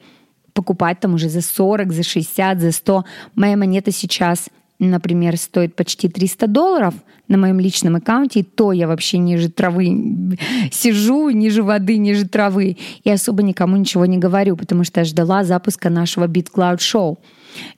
покупать 0.54 1.00
там 1.00 1.14
уже 1.14 1.30
за 1.30 1.42
40, 1.42 1.92
за 1.92 2.04
60, 2.04 2.60
за 2.60 2.72
100. 2.72 3.06
Моя 3.36 3.58
монета 3.58 3.92
сейчас 3.92 4.50
например, 4.80 5.38
стоит 5.38 5.76
почти 5.76 6.08
300 6.08 6.48
долларов 6.48 6.94
на 7.28 7.38
моем 7.38 7.60
личном 7.60 7.96
аккаунте, 7.96 8.40
и 8.40 8.44
то 8.44 8.72
я 8.72 8.88
вообще 8.88 9.18
ниже 9.18 9.50
травы 9.50 10.38
сижу, 10.72 11.30
ниже 11.30 11.64
воды, 11.64 11.98
ниже 11.98 12.28
травы, 12.28 12.78
и 13.04 13.10
особо 13.12 13.44
никому 13.44 13.78
ничего 13.78 14.06
не 14.06 14.18
говорю, 14.18 14.56
потому 14.56 14.84
что 14.84 15.02
я 15.02 15.04
ждала 15.04 15.44
запуска 15.44 15.90
нашего 15.90 16.28
BitCloud 16.28 16.78
Show. 16.78 17.18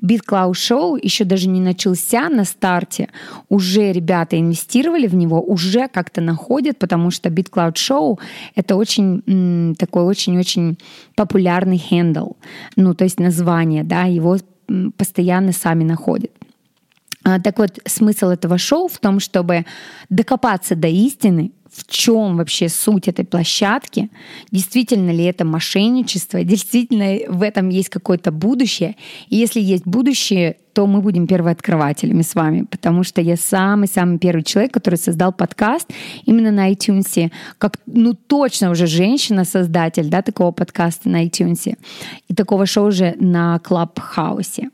BitCloud 0.01 0.51
Show 0.51 0.99
еще 1.01 1.23
даже 1.25 1.49
не 1.49 1.59
начался 1.59 2.29
на 2.29 2.45
старте. 2.45 3.09
Уже 3.49 3.91
ребята 3.91 4.39
инвестировали 4.39 5.07
в 5.07 5.15
него, 5.15 5.41
уже 5.41 5.87
как-то 5.87 6.21
находят, 6.21 6.77
потому 6.77 7.11
что 7.11 7.29
BitCloud 7.29 7.73
Show— 7.73 8.19
это 8.55 8.75
очень 8.75 9.75
такой 9.77 10.03
очень-очень 10.03 10.77
популярный 11.15 11.77
хендл, 11.77 12.33
ну, 12.75 12.93
то 12.93 13.03
есть 13.03 13.19
название, 13.19 13.83
да, 13.83 14.03
его 14.03 14.37
постоянно 14.97 15.51
сами 15.51 15.83
находят. 15.83 16.31
А, 17.23 17.39
так 17.39 17.59
вот, 17.59 17.79
смысл 17.85 18.27
этого 18.27 18.57
шоу 18.57 18.87
в 18.87 18.97
том, 18.99 19.19
чтобы 19.19 19.65
докопаться 20.09 20.75
до 20.75 20.87
истины, 20.87 21.51
в 21.71 21.89
чем 21.89 22.37
вообще 22.37 22.67
суть 22.67 23.07
этой 23.07 23.23
площадки, 23.25 24.09
действительно 24.51 25.11
ли 25.11 25.23
это 25.23 25.45
мошенничество, 25.45 26.43
действительно 26.43 27.31
в 27.31 27.41
этом 27.41 27.69
есть 27.69 27.89
какое-то 27.89 28.31
будущее. 28.31 28.95
И 29.29 29.37
если 29.37 29.61
есть 29.61 29.85
будущее, 29.85 30.57
то 30.73 30.87
мы 30.87 31.01
будем 31.01 31.27
первооткрывателями 31.27 32.21
с 32.21 32.35
вами, 32.35 32.63
потому 32.63 33.03
что 33.03 33.21
я 33.21 33.35
самый-самый 33.35 34.19
первый 34.19 34.43
человек, 34.43 34.73
который 34.73 34.95
создал 34.95 35.33
подкаст 35.33 35.89
именно 36.25 36.51
на 36.51 36.71
iTunes, 36.71 37.31
как, 37.57 37.77
ну, 37.85 38.13
точно 38.13 38.71
уже 38.71 38.87
женщина-создатель, 38.87 40.09
да, 40.09 40.21
такого 40.21 40.51
подкаста 40.51 41.09
на 41.09 41.25
iTunes. 41.25 41.77
И 42.27 42.33
такого 42.33 42.65
шоу 42.65 42.87
уже 42.87 43.15
на 43.19 43.59
Клабхаусе. 43.59 44.69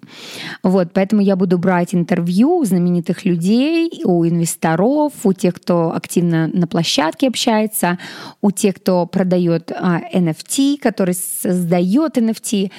Вот, 0.63 0.89
поэтому 0.93 1.21
я 1.21 1.35
буду 1.35 1.57
брать 1.57 1.93
интервью 1.93 2.57
у 2.57 2.65
знаменитых 2.65 3.25
людей, 3.25 4.01
у 4.03 4.25
инвесторов, 4.25 5.13
у 5.23 5.33
тех, 5.33 5.55
кто 5.55 5.93
активно 5.93 6.47
на 6.47 6.67
площадке 6.67 7.27
общается, 7.27 7.97
у 8.41 8.51
тех, 8.51 8.75
кто 8.75 9.05
продает 9.05 9.71
а, 9.71 10.01
NFT, 10.13 10.77
который 10.79 11.13
создает 11.13 12.17
NFT, 12.17 12.71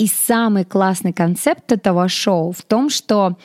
и 0.00 0.06
самый 0.06 0.64
классный 0.64 1.12
концепт 1.12 1.72
этого 1.72 2.08
шоу 2.08 2.52
в 2.52 2.62
том, 2.62 2.88
что 2.88 3.36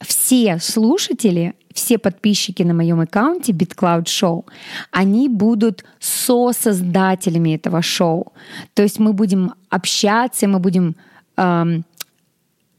все 0.00 0.58
слушатели, 0.58 1.54
все 1.72 1.98
подписчики 1.98 2.64
на 2.64 2.74
моем 2.74 2.98
аккаунте 2.98 3.52
BitCloud 3.52 4.04
Show, 4.04 4.44
они 4.90 5.28
будут 5.28 5.84
со-создателями 6.00 7.54
этого 7.54 7.80
шоу. 7.80 8.32
То 8.74 8.82
есть 8.82 8.98
мы 8.98 9.12
будем 9.12 9.54
общаться, 9.70 10.48
мы 10.48 10.58
будем 10.58 10.96
эм, 11.36 11.84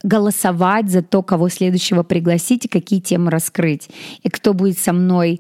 голосовать 0.04 0.90
за 0.90 1.02
то, 1.02 1.24
кого 1.24 1.48
следующего 1.48 2.04
пригласить 2.04 2.66
и 2.66 2.68
какие 2.68 3.00
темы 3.00 3.32
раскрыть. 3.32 3.90
И 4.24 4.30
кто 4.30 4.54
будет 4.54 4.78
со 4.78 4.92
мной 4.92 5.40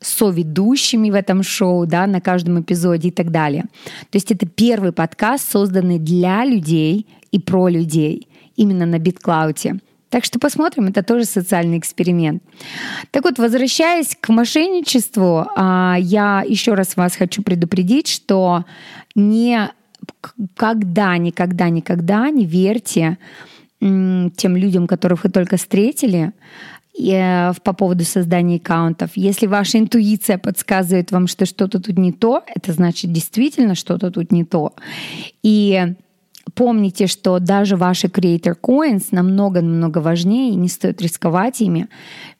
соведущими 0.00 1.10
в 1.10 1.14
этом 1.14 1.42
шоу, 1.42 1.86
да, 1.86 2.06
на 2.06 2.20
каждом 2.20 2.60
эпизоде 2.60 3.08
и 3.08 3.10
так 3.10 3.30
далее. 3.30 3.64
То 4.10 4.16
есть 4.16 4.30
это 4.30 4.46
первый 4.46 4.92
подкаст, 4.92 5.50
созданный 5.50 5.98
для 5.98 6.44
людей 6.44 7.06
и 7.32 7.38
про 7.38 7.68
людей, 7.68 8.28
именно 8.56 8.86
на 8.86 8.96
BitCloud. 8.96 9.80
Так 10.08 10.24
что 10.24 10.38
посмотрим, 10.38 10.86
это 10.86 11.02
тоже 11.02 11.24
социальный 11.24 11.78
эксперимент. 11.78 12.42
Так 13.10 13.24
вот, 13.24 13.38
возвращаясь 13.38 14.16
к 14.18 14.28
мошенничеству, 14.28 15.46
а, 15.56 15.96
я 15.98 16.44
еще 16.46 16.74
раз 16.74 16.96
вас 16.96 17.16
хочу 17.16 17.42
предупредить, 17.42 18.08
что 18.08 18.64
не 19.14 19.70
когда, 20.54 21.16
никогда, 21.16 21.68
никогда 21.68 22.30
не 22.30 22.46
верьте 22.46 23.18
тем 23.80 24.56
людям, 24.56 24.86
которых 24.86 25.24
вы 25.24 25.30
только 25.30 25.58
встретили, 25.58 26.32
Э, 26.98 27.52
по 27.62 27.72
поводу 27.72 28.04
создания 28.04 28.56
аккаунтов. 28.56 29.10
Если 29.16 29.46
ваша 29.46 29.78
интуиция 29.78 30.38
подсказывает 30.38 31.12
вам, 31.12 31.26
что 31.26 31.44
что-то 31.44 31.80
тут 31.80 31.98
не 31.98 32.12
то, 32.12 32.42
это 32.46 32.72
значит 32.72 33.12
действительно 33.12 33.74
что-то 33.74 34.10
тут 34.10 34.32
не 34.32 34.44
то. 34.44 34.72
И 35.42 35.94
помните, 36.54 37.06
что 37.06 37.38
даже 37.38 37.76
ваши 37.76 38.06
Creator 38.06 38.56
Coins 38.60 39.08
намного-намного 39.10 39.98
важнее, 39.98 40.52
и 40.52 40.56
не 40.56 40.68
стоит 40.68 41.02
рисковать 41.02 41.60
ими, 41.60 41.88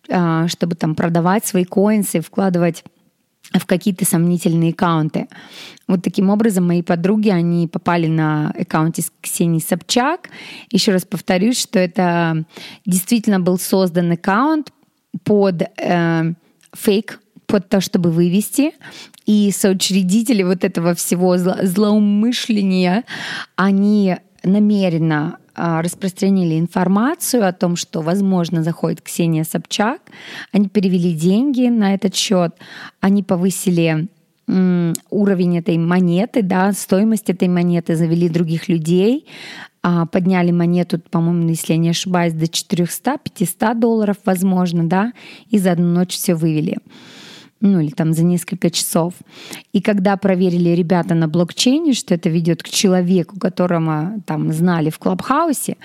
а, 0.08 0.48
чтобы 0.48 0.74
там 0.74 0.94
продавать 0.94 1.46
свои 1.46 1.64
коинсы, 1.64 2.20
вкладывать 2.20 2.84
в 3.52 3.64
какие-то 3.66 4.04
сомнительные 4.04 4.72
аккаунты. 4.72 5.28
Вот 5.86 6.02
таким 6.02 6.30
образом 6.30 6.66
мои 6.66 6.82
подруги, 6.82 7.28
они 7.28 7.68
попали 7.68 8.06
на 8.06 8.50
аккаунте 8.50 9.02
с 9.02 9.12
Ксении 9.20 9.60
Собчак. 9.60 10.30
Еще 10.70 10.92
раз 10.92 11.04
повторюсь, 11.04 11.60
что 11.60 11.78
это 11.78 12.44
действительно 12.84 13.38
был 13.38 13.58
создан 13.58 14.10
аккаунт 14.10 14.72
под 15.24 15.62
э, 15.62 16.32
фейк, 16.72 17.20
под 17.46 17.68
то, 17.68 17.80
чтобы 17.80 18.10
вывести. 18.10 18.72
И 19.26 19.50
соучредители 19.50 20.42
вот 20.44 20.64
этого 20.64 20.94
всего 20.94 21.34
зло- 21.36 21.64
злоумышления, 21.64 23.04
они 23.56 24.16
намеренно 24.44 25.38
а, 25.54 25.82
распространили 25.82 26.58
информацию 26.58 27.46
о 27.46 27.52
том, 27.52 27.76
что, 27.76 28.02
возможно, 28.02 28.62
заходит 28.62 29.02
Ксения 29.02 29.44
Собчак. 29.44 30.00
Они 30.52 30.68
перевели 30.68 31.12
деньги 31.12 31.66
на 31.66 31.94
этот 31.94 32.14
счет, 32.14 32.54
они 33.00 33.22
повысили 33.22 34.08
уровень 35.10 35.58
этой 35.58 35.76
монеты, 35.76 36.42
да, 36.42 36.72
стоимость 36.72 37.30
этой 37.30 37.48
монеты, 37.48 37.96
завели 37.96 38.28
других 38.28 38.68
людей, 38.68 39.26
а, 39.82 40.06
подняли 40.06 40.52
монету, 40.52 41.00
по-моему, 41.10 41.48
если 41.48 41.72
я 41.72 41.78
не 41.78 41.88
ошибаюсь, 41.88 42.32
до 42.32 42.46
400-500 42.46 43.74
долларов, 43.74 44.18
возможно, 44.24 44.84
да, 44.84 45.12
и 45.50 45.58
за 45.58 45.72
одну 45.72 45.86
ночь 45.86 46.14
все 46.14 46.36
вывели 46.36 46.78
ну 47.60 47.80
или 47.80 47.90
там 47.90 48.12
за 48.12 48.22
несколько 48.24 48.70
часов. 48.70 49.14
И 49.72 49.80
когда 49.80 50.16
проверили 50.16 50.70
ребята 50.70 51.14
на 51.14 51.26
блокчейне, 51.28 51.94
что 51.94 52.14
это 52.14 52.28
ведет 52.28 52.62
к 52.62 52.68
человеку, 52.68 53.38
которого 53.38 54.14
там 54.26 54.52
знали 54.52 54.90
в 54.90 54.98
Клабхаусе, 54.98 55.76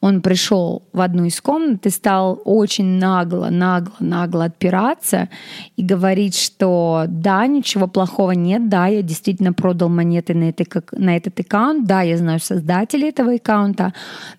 он 0.00 0.22
пришел 0.22 0.82
в 0.92 1.00
одну 1.00 1.24
из 1.24 1.40
комнат 1.40 1.84
и 1.86 1.90
стал 1.90 2.40
очень 2.44 2.98
нагло, 2.98 3.48
нагло, 3.50 3.96
нагло 4.00 4.44
отпираться 4.46 5.28
и 5.76 5.82
говорить, 5.82 6.36
что 6.36 7.04
да, 7.08 7.46
ничего 7.46 7.88
плохого 7.88 8.32
нет, 8.32 8.68
да, 8.68 8.86
я 8.86 9.02
действительно 9.02 9.52
продал 9.52 9.88
монеты 9.88 10.34
на, 10.34 10.44
это, 10.44 10.64
на 10.92 11.16
этот 11.16 11.38
аккаунт, 11.40 11.86
да, 11.86 12.02
я 12.02 12.16
знаю 12.16 12.40
создателя 12.40 13.08
этого 13.08 13.34
аккаунта, 13.34 13.92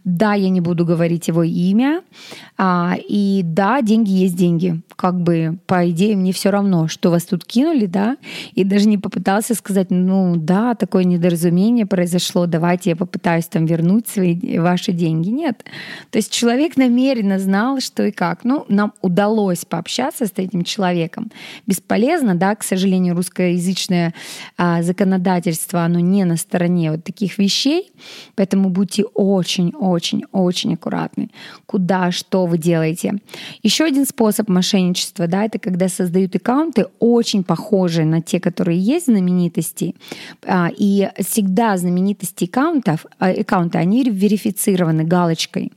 да, 0.03 0.33
я 0.33 0.49
не 0.49 0.61
буду 0.61 0.85
говорить 0.85 1.27
его 1.27 1.43
имя, 1.43 2.01
а, 2.57 2.95
и 2.97 3.41
да, 3.43 3.81
деньги 3.81 4.11
есть 4.11 4.35
деньги, 4.35 4.81
как 4.95 5.21
бы 5.21 5.59
по 5.65 5.89
идее 5.89 6.15
мне 6.15 6.33
все 6.33 6.49
равно, 6.49 6.78
что 6.87 7.11
вас 7.11 7.25
тут 7.25 7.45
кинули, 7.45 7.85
да, 7.85 8.17
и 8.53 8.63
даже 8.63 8.87
не 8.87 8.97
попытался 8.97 9.55
сказать, 9.55 9.87
ну 9.89 10.35
да, 10.35 10.75
такое 10.75 11.03
недоразумение 11.03 11.85
произошло, 11.85 12.45
давайте 12.45 12.91
я 12.91 12.95
попытаюсь 12.95 13.45
там 13.45 13.65
вернуть 13.65 14.07
свои 14.07 14.57
ваши 14.59 14.91
деньги. 14.91 15.29
Нет. 15.29 15.63
То 16.11 16.17
есть 16.17 16.31
человек 16.31 16.77
намеренно 16.77 17.39
знал, 17.39 17.79
что 17.79 18.03
и 18.03 18.11
как. 18.11 18.43
Ну, 18.43 18.65
нам 18.69 18.93
удалось 19.01 19.65
пообщаться 19.65 20.25
с 20.25 20.33
этим 20.35 20.63
человеком. 20.63 21.31
Бесполезно, 21.67 22.35
да, 22.35 22.55
к 22.55 22.63
сожалению, 22.63 23.15
русскоязычное 23.15 24.13
а, 24.57 24.81
законодательство, 24.83 25.83
оно 25.83 25.99
не 25.99 26.23
на 26.25 26.37
стороне 26.37 26.91
вот 26.91 27.03
таких 27.03 27.37
вещей, 27.37 27.91
поэтому 28.35 28.69
будьте 28.69 29.03
очень-очень-очень 29.03 30.73
аккуратны, 30.73 31.29
куда, 31.65 32.11
что 32.11 32.45
вы 32.45 32.57
делаете. 32.57 33.15
Еще 33.63 33.85
один 33.85 34.05
способ 34.05 34.49
мошенничества, 34.49 35.27
да, 35.27 35.45
это 35.45 35.59
когда 35.59 35.89
создают 35.89 36.35
аккаунт 36.35 36.68
аккаунты 36.69 36.87
очень 36.99 37.43
похожи 37.43 38.03
на 38.03 38.21
те, 38.21 38.39
которые 38.39 38.79
есть 38.79 39.05
знаменитости. 39.05 39.95
А, 40.45 40.69
и 40.77 41.09
всегда 41.17 41.77
знаменитости 41.77 42.45
аккаунтов, 42.45 43.05
а, 43.19 43.29
аккаунты, 43.29 43.77
они 43.77 44.03
верифицированы 44.03 45.03
галочкой 45.03 45.71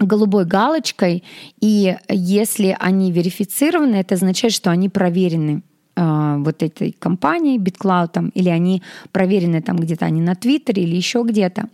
голубой 0.00 0.44
галочкой, 0.44 1.22
и 1.60 1.96
если 2.08 2.76
они 2.80 3.12
верифицированы, 3.12 3.94
это 3.94 4.16
означает, 4.16 4.52
что 4.52 4.70
они 4.70 4.88
проверены 4.88 5.62
э, 5.96 6.36
вот 6.38 6.62
этой 6.64 6.92
компанией 6.98 7.58
BitCloud, 7.58 8.32
или 8.34 8.48
они 8.48 8.82
проверены 9.12 9.62
там 9.62 9.76
где-то, 9.76 10.04
они 10.04 10.20
на 10.20 10.34
Твиттере 10.34 10.82
или 10.82 10.96
еще 10.96 11.22
где-то. 11.22 11.68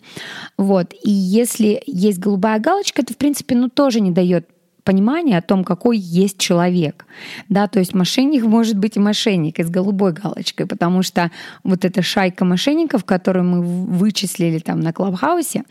Вот. 0.59 0.93
И 1.03 1.11
если 1.11 1.83
есть 1.87 2.19
голубая 2.19 2.61
галочка, 2.61 3.01
это, 3.03 3.15
в 3.15 3.17
принципе, 3.17 3.57
ну, 3.57 3.71
тоже 3.71 4.01
не 4.01 4.11
дает 4.11 4.47
понимание 4.91 5.39
о 5.39 5.43
том, 5.43 5.63
какой 5.63 5.99
есть 5.99 6.39
человек. 6.39 7.07
Да, 7.49 7.69
то 7.69 7.79
есть 7.79 7.95
мошенник 7.95 8.43
может 8.45 8.77
быть 8.77 8.97
и 8.97 9.01
мошенник 9.01 9.61
и 9.61 9.63
с 9.63 9.71
голубой 9.71 10.13
галочкой, 10.13 10.67
потому 10.67 11.05
что 11.05 11.31
вот 11.63 11.85
эта 11.85 12.03
шайка 12.03 12.45
мошенников, 12.45 13.05
которую 13.05 13.45
мы 13.45 13.63
вычислили 13.63 14.59
там 14.59 14.81
на 14.81 14.93
Клабхаусе, 14.93 15.63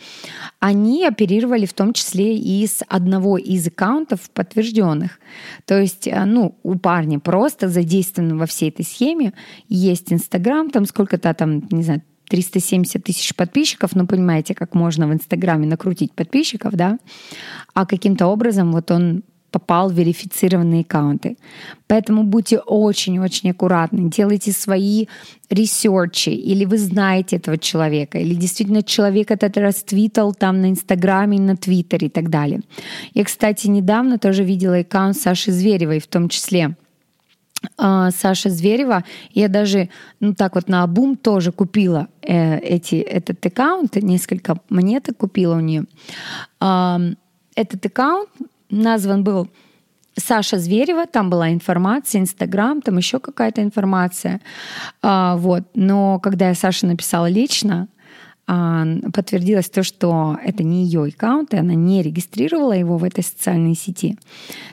они 0.62 1.06
оперировали 1.06 1.66
в 1.66 1.74
том 1.74 1.92
числе 1.92 2.38
и 2.38 2.66
с 2.66 2.82
одного 2.88 3.38
из 3.38 3.68
аккаунтов 3.68 4.30
подтвержденных. 4.34 5.20
То 5.66 5.78
есть, 5.78 6.08
э, 6.08 6.24
ну, 6.24 6.56
у 6.64 6.76
парня 6.76 7.20
просто 7.20 7.68
задействован 7.68 8.38
во 8.38 8.46
всей 8.46 8.70
этой 8.70 8.86
схеме 8.86 9.34
есть 9.68 10.14
Инстаграм, 10.14 10.70
там 10.70 10.86
сколько-то 10.86 11.34
там, 11.34 11.68
не 11.72 11.84
знаю, 11.84 12.02
370 12.30 13.04
тысяч 13.04 13.36
подписчиков, 13.36 13.96
ну, 13.96 14.08
понимаете, 14.08 14.56
как 14.56 14.76
можно 14.76 15.08
в 15.08 15.14
Инстаграме 15.14 15.68
накрутить 15.68 16.14
подписчиков, 16.14 16.74
да, 16.74 16.98
а 17.74 17.86
каким-то 17.86 18.28
образом 18.28 18.72
вот 18.72 18.92
он 18.92 19.24
попал 19.52 19.90
в 19.90 19.94
верифицированные 19.94 20.82
аккаунты. 20.82 21.38
Поэтому 21.88 22.24
будьте 22.24 22.60
очень-очень 22.60 23.52
аккуратны, 23.52 24.10
делайте 24.10 24.52
свои 24.52 25.08
ресерчи, 25.50 26.30
или 26.30 26.66
вы 26.66 26.78
знаете 26.78 27.38
этого 27.38 27.58
человека, 27.58 28.20
или 28.20 28.36
действительно 28.36 28.84
человек 28.84 29.32
этот 29.32 29.58
раствитал 29.58 30.34
там 30.34 30.62
на 30.62 30.70
Инстаграме, 30.70 31.40
на 31.40 31.58
Твиттере 31.58 32.08
и 32.08 32.12
так 32.12 32.30
далее. 32.30 32.62
Я, 33.14 33.24
кстати, 33.24 33.68
недавно 33.68 34.20
тоже 34.20 34.44
видела 34.44 34.78
аккаунт 34.78 35.18
Саши 35.18 35.52
Зверевой 35.52 36.00
в 36.00 36.08
том 36.08 36.30
числе— 36.30 36.76
Саша 37.78 38.50
Зверева. 38.50 39.04
Я 39.34 39.50
даже, 39.50 39.90
ну 40.20 40.34
так 40.34 40.56
вот 40.56 40.70
на 40.70 40.84
обум 40.84 41.18
тоже 41.18 41.52
купила 41.52 42.08
э, 42.22 42.58
эти, 42.60 42.96
этот 42.96 43.46
аккаунт, 43.46 43.96
несколько 43.96 44.56
монеток 44.70 45.18
купила 45.18 45.56
у 45.56 45.60
нее. 45.60 45.84
Э, 46.62 46.98
этот 47.56 47.86
аккаунт 47.86 48.30
назван 48.70 49.24
был 49.24 49.50
Саша 50.20 50.58
Зверева, 50.60 51.06
там 51.06 51.30
была 51.30 51.52
информация, 51.52 52.22
Инстаграм, 52.22 52.82
там 52.82 52.98
еще 52.98 53.20
какая-то 53.20 53.62
информация. 53.62 54.42
А, 55.02 55.36
вот. 55.38 55.64
Но 55.74 56.20
когда 56.20 56.50
я 56.50 56.56
Саше 56.56 56.86
написала 56.86 57.30
лично, 57.30 57.88
а, 57.98 57.99
подтвердилось 58.50 59.70
то, 59.70 59.84
что 59.84 60.38
это 60.44 60.64
не 60.64 60.86
ее 60.86 61.04
аккаунт, 61.04 61.54
и 61.54 61.58
она 61.58 61.76
не 61.76 62.02
регистрировала 62.02 62.74
его 62.74 62.98
в 62.98 63.04
этой 63.04 63.24
социальной 63.24 63.76
сети. 63.76 64.18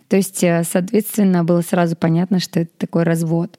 То 0.09 0.17
есть, 0.17 0.43
э, 0.45 0.63
соответственно, 0.65 1.45
было 1.45 1.61
сразу 1.63 1.97
понятно, 1.97 2.39
что 2.39 2.61
это 2.61 2.71
такой 2.79 3.03
развод. 3.03 3.59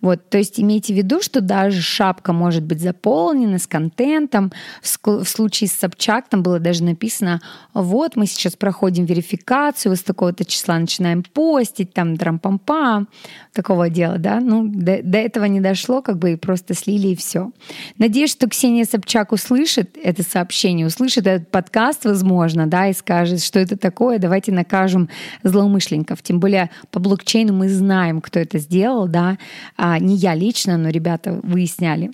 Вот, 0.00 0.28
то 0.28 0.38
есть 0.38 0.58
имейте 0.58 0.94
в 0.94 0.96
виду, 0.96 1.22
что 1.22 1.40
даже 1.40 1.80
шапка 1.80 2.32
может 2.32 2.64
быть 2.64 2.80
заполнена 2.80 3.58
с 3.58 3.66
контентом. 3.66 4.52
В 4.82 5.24
случае 5.24 5.68
с 5.68 5.72
Собчак 5.72 6.28
там 6.28 6.42
было 6.42 6.58
даже 6.58 6.82
написано, 6.82 7.40
вот 7.74 8.16
мы 8.16 8.26
сейчас 8.26 8.56
проходим 8.56 9.04
верификацию, 9.04 9.94
с 9.94 10.02
такого-то 10.02 10.44
числа 10.44 10.78
начинаем 10.78 11.22
постить, 11.22 11.92
там 11.92 12.16
драм-пам-пам, 12.16 13.06
такого 13.52 13.88
дела, 13.88 14.18
да. 14.18 14.40
Ну, 14.40 14.66
до, 14.66 15.02
до 15.02 15.18
этого 15.18 15.44
не 15.44 15.60
дошло, 15.60 16.02
как 16.02 16.18
бы 16.18 16.32
и 16.32 16.36
просто 16.36 16.74
слили 16.74 17.08
и 17.08 17.16
все. 17.16 17.52
Надеюсь, 17.98 18.32
что 18.32 18.48
Ксения 18.48 18.84
Собчак 18.84 19.32
услышит 19.52 19.98
это 20.02 20.22
сообщение, 20.22 20.86
услышит 20.86 21.26
этот 21.26 21.50
подкаст, 21.50 22.04
возможно, 22.04 22.66
да, 22.66 22.88
и 22.88 22.94
скажет, 22.94 23.42
что 23.42 23.58
это 23.60 23.76
такое, 23.76 24.18
давайте 24.18 24.50
накажем 24.50 25.08
злоумышленников. 25.42 26.22
Тем 26.22 26.40
более 26.40 26.70
по 26.90 27.00
блокчейну 27.00 27.52
мы 27.52 27.68
знаем, 27.68 28.20
кто 28.20 28.40
это 28.40 28.58
сделал, 28.58 29.08
да, 29.08 29.38
а, 29.76 29.98
не 29.98 30.16
я 30.16 30.34
лично, 30.34 30.78
но 30.78 30.88
ребята 30.88 31.38
выясняли. 31.42 32.12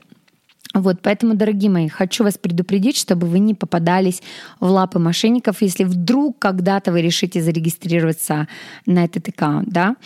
Вот, 0.80 1.00
поэтому, 1.02 1.34
дорогие 1.34 1.70
мои, 1.70 1.88
хочу 1.88 2.24
вас 2.24 2.38
предупредить, 2.38 2.96
чтобы 2.96 3.26
вы 3.26 3.38
не 3.38 3.54
попадались 3.54 4.22
в 4.60 4.66
лапы 4.66 4.98
мошенников, 4.98 5.62
если 5.62 5.84
вдруг 5.84 6.38
когда-то 6.38 6.92
вы 6.92 7.02
решите 7.02 7.42
зарегистрироваться 7.42 8.48
на 8.86 9.04
этот 9.04 9.28
аккаунт. 9.28 9.68
Да? 9.68 9.96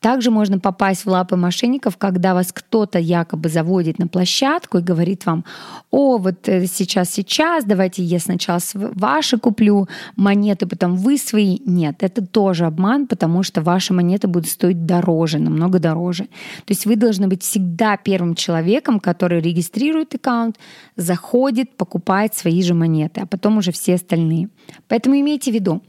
Также 0.00 0.30
можно 0.30 0.58
попасть 0.58 1.04
в 1.04 1.08
лапы 1.08 1.36
мошенников, 1.36 1.96
когда 1.96 2.34
вас 2.34 2.52
кто-то 2.52 2.98
якобы 2.98 3.48
заводит 3.48 3.98
на 3.98 4.08
площадку 4.08 4.78
и 4.78 4.82
говорит 4.82 5.26
вам, 5.26 5.44
о, 5.90 6.18
вот 6.18 6.48
э, 6.48 6.66
сейчас, 6.66 7.10
сейчас, 7.10 7.64
давайте 7.64 8.02
я 8.02 8.18
сначала 8.18 8.60
ваши 8.74 9.38
куплю 9.38 9.88
монеты, 10.16 10.66
потом 10.66 10.96
вы 10.96 11.18
свои. 11.18 11.58
Нет, 11.66 11.96
это 12.00 12.24
тоже 12.24 12.66
обман, 12.66 13.06
потому 13.06 13.42
что 13.42 13.62
ваши 13.62 13.92
монеты 13.92 14.28
будут 14.28 14.48
стоить 14.48 14.86
дороже, 14.86 15.38
намного 15.38 15.78
дороже. 15.78 16.24
То 16.24 16.70
есть 16.70 16.86
вы 16.86 16.96
должны 16.96 17.28
быть 17.28 17.42
всегда 17.42 17.96
первым 17.96 18.34
человеком, 18.34 19.00
который 19.00 19.40
регистрирует 19.40 20.14
аккаунт, 20.22 20.58
заходит, 20.96 21.76
покупает 21.76 22.34
свои 22.34 22.62
же 22.62 22.74
монеты, 22.74 23.22
а 23.22 23.26
потом 23.26 23.58
уже 23.58 23.72
все 23.72 23.94
остальные. 23.94 24.48
Поэтому 24.88 25.16
имейте 25.16 25.50
в 25.50 25.54
виду. 25.54 25.82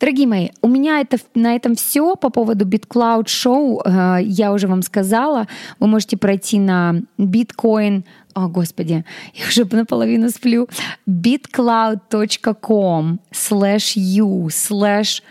Дорогие 0.00 0.26
мои, 0.26 0.48
у 0.62 0.68
меня 0.68 1.00
это, 1.00 1.18
на 1.34 1.54
этом 1.54 1.74
все 1.74 2.16
по 2.16 2.30
поводу 2.30 2.66
BitCloud 2.66 3.24
Show. 3.24 3.80
Э, 3.84 4.18
я 4.22 4.52
уже 4.52 4.66
вам 4.66 4.82
сказала. 4.82 5.46
Вы 5.78 5.86
можете 5.86 6.16
пройти 6.16 6.58
на 6.58 7.02
Bitcoin 7.18 8.04
о, 8.34 8.48
господи, 8.48 9.04
я 9.34 9.46
уже 9.48 9.64
наполовину 9.64 10.28
сплю. 10.28 10.68
bitcloud.com 11.08 13.18
slash 13.32 13.96
u 13.96 14.48
slash 14.50 15.22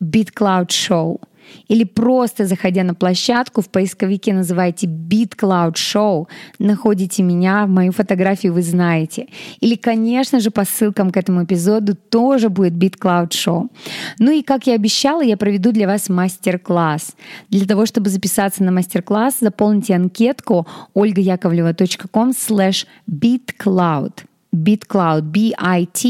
bitcloud 0.00 0.68
show. 0.68 1.20
Или 1.68 1.84
просто 1.84 2.46
заходя 2.46 2.84
на 2.84 2.94
площадку, 2.94 3.60
в 3.60 3.68
поисковике 3.68 4.32
называете 4.32 4.86
Beat 4.86 5.36
Cloud 5.36 5.74
Show, 5.74 6.26
находите 6.58 7.22
меня, 7.22 7.66
мою 7.66 7.92
фотографию 7.92 8.52
вы 8.52 8.62
знаете. 8.62 9.26
Или, 9.60 9.76
конечно 9.76 10.40
же, 10.40 10.50
по 10.50 10.64
ссылкам 10.64 11.10
к 11.10 11.16
этому 11.16 11.44
эпизоду 11.44 11.94
тоже 11.94 12.48
будет 12.48 12.74
Beat 12.74 12.98
Cloud 12.98 13.30
Show. 13.30 13.68
Ну 14.18 14.30
и, 14.30 14.42
как 14.42 14.66
я 14.66 14.74
обещала, 14.74 15.22
я 15.22 15.36
проведу 15.36 15.72
для 15.72 15.86
вас 15.86 16.08
мастер-класс. 16.08 17.14
Для 17.50 17.66
того, 17.66 17.86
чтобы 17.86 18.10
записаться 18.10 18.62
на 18.62 18.72
мастер-класс, 18.72 19.38
заполните 19.40 19.94
анкетку 19.94 20.66
olgayakovleva.com 20.94 22.30
slash 22.30 22.86
beatcloud. 23.10 24.27
BitCloud, 24.54 25.22
B-I-T-C-L-O-U-T. 25.22 26.00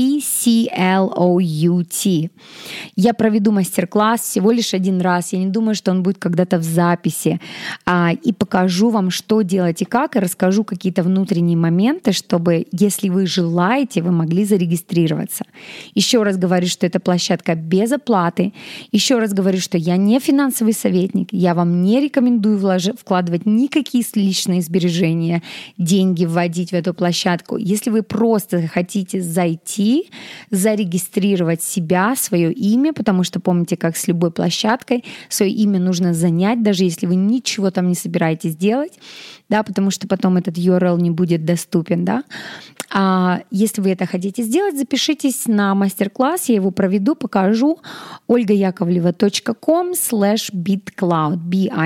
Я 2.94 3.14
проведу 3.14 3.50
мастер-класс 3.50 4.20
всего 4.20 4.52
лишь 4.52 4.74
один 4.74 5.00
раз. 5.00 5.32
Я 5.32 5.40
не 5.40 5.48
думаю, 5.48 5.74
что 5.74 5.90
он 5.90 6.04
будет 6.04 6.18
когда-то 6.18 6.58
в 6.58 6.62
записи. 6.62 7.40
А, 7.84 8.12
и 8.12 8.32
покажу 8.32 8.90
вам, 8.90 9.10
что 9.10 9.42
делать 9.42 9.82
и 9.82 9.84
как, 9.84 10.14
и 10.14 10.20
расскажу 10.20 10.62
какие-то 10.62 11.02
внутренние 11.02 11.56
моменты, 11.56 12.12
чтобы, 12.12 12.66
если 12.70 13.08
вы 13.08 13.26
желаете, 13.26 14.02
вы 14.02 14.12
могли 14.12 14.44
зарегистрироваться. 14.44 15.44
Еще 15.94 16.22
раз 16.22 16.36
говорю, 16.36 16.68
что 16.68 16.86
эта 16.86 17.00
площадка 17.00 17.56
без 17.56 17.90
оплаты. 17.90 18.52
Еще 18.92 19.18
раз 19.18 19.32
говорю, 19.32 19.58
что 19.58 19.76
я 19.76 19.96
не 19.96 20.20
финансовый 20.20 20.74
советник. 20.74 21.28
Я 21.32 21.54
вам 21.54 21.82
не 21.82 22.00
рекомендую 22.00 22.58
вкладывать 22.96 23.46
никакие 23.46 24.04
личные 24.14 24.62
сбережения, 24.62 25.42
деньги 25.76 26.24
вводить 26.24 26.70
в 26.70 26.74
эту 26.74 26.94
площадку. 26.94 27.56
Если 27.56 27.90
вы 27.90 28.02
просто 28.02 28.27
просто 28.28 28.68
хотите 28.68 29.22
зайти, 29.22 30.10
зарегистрировать 30.50 31.62
себя, 31.62 32.14
свое 32.14 32.52
имя, 32.52 32.92
потому 32.92 33.24
что 33.24 33.40
помните, 33.40 33.76
как 33.78 33.96
с 33.96 34.06
любой 34.06 34.30
площадкой, 34.30 35.02
свое 35.30 35.50
имя 35.50 35.80
нужно 35.80 36.12
занять, 36.12 36.62
даже 36.62 36.84
если 36.84 37.06
вы 37.06 37.14
ничего 37.14 37.70
там 37.70 37.88
не 37.88 37.94
собираетесь 37.94 38.54
делать, 38.54 38.98
да, 39.48 39.62
потому 39.62 39.90
что 39.90 40.06
потом 40.06 40.36
этот 40.36 40.58
URL 40.58 41.00
не 41.00 41.10
будет 41.10 41.46
доступен, 41.46 42.04
да. 42.04 42.22
А 42.90 43.40
если 43.50 43.82
вы 43.82 43.90
это 43.90 44.06
хотите 44.06 44.42
сделать, 44.42 44.78
запишитесь 44.78 45.46
на 45.46 45.74
мастер-класс, 45.74 46.48
я 46.48 46.54
его 46.54 46.70
проведу, 46.70 47.14
покажу. 47.14 47.80
olgayakovleva.com 48.28 49.92
slash 49.92 50.50
bitcloud, 50.52 51.36
B-I-T-C-L-O-U-T. 51.36 51.80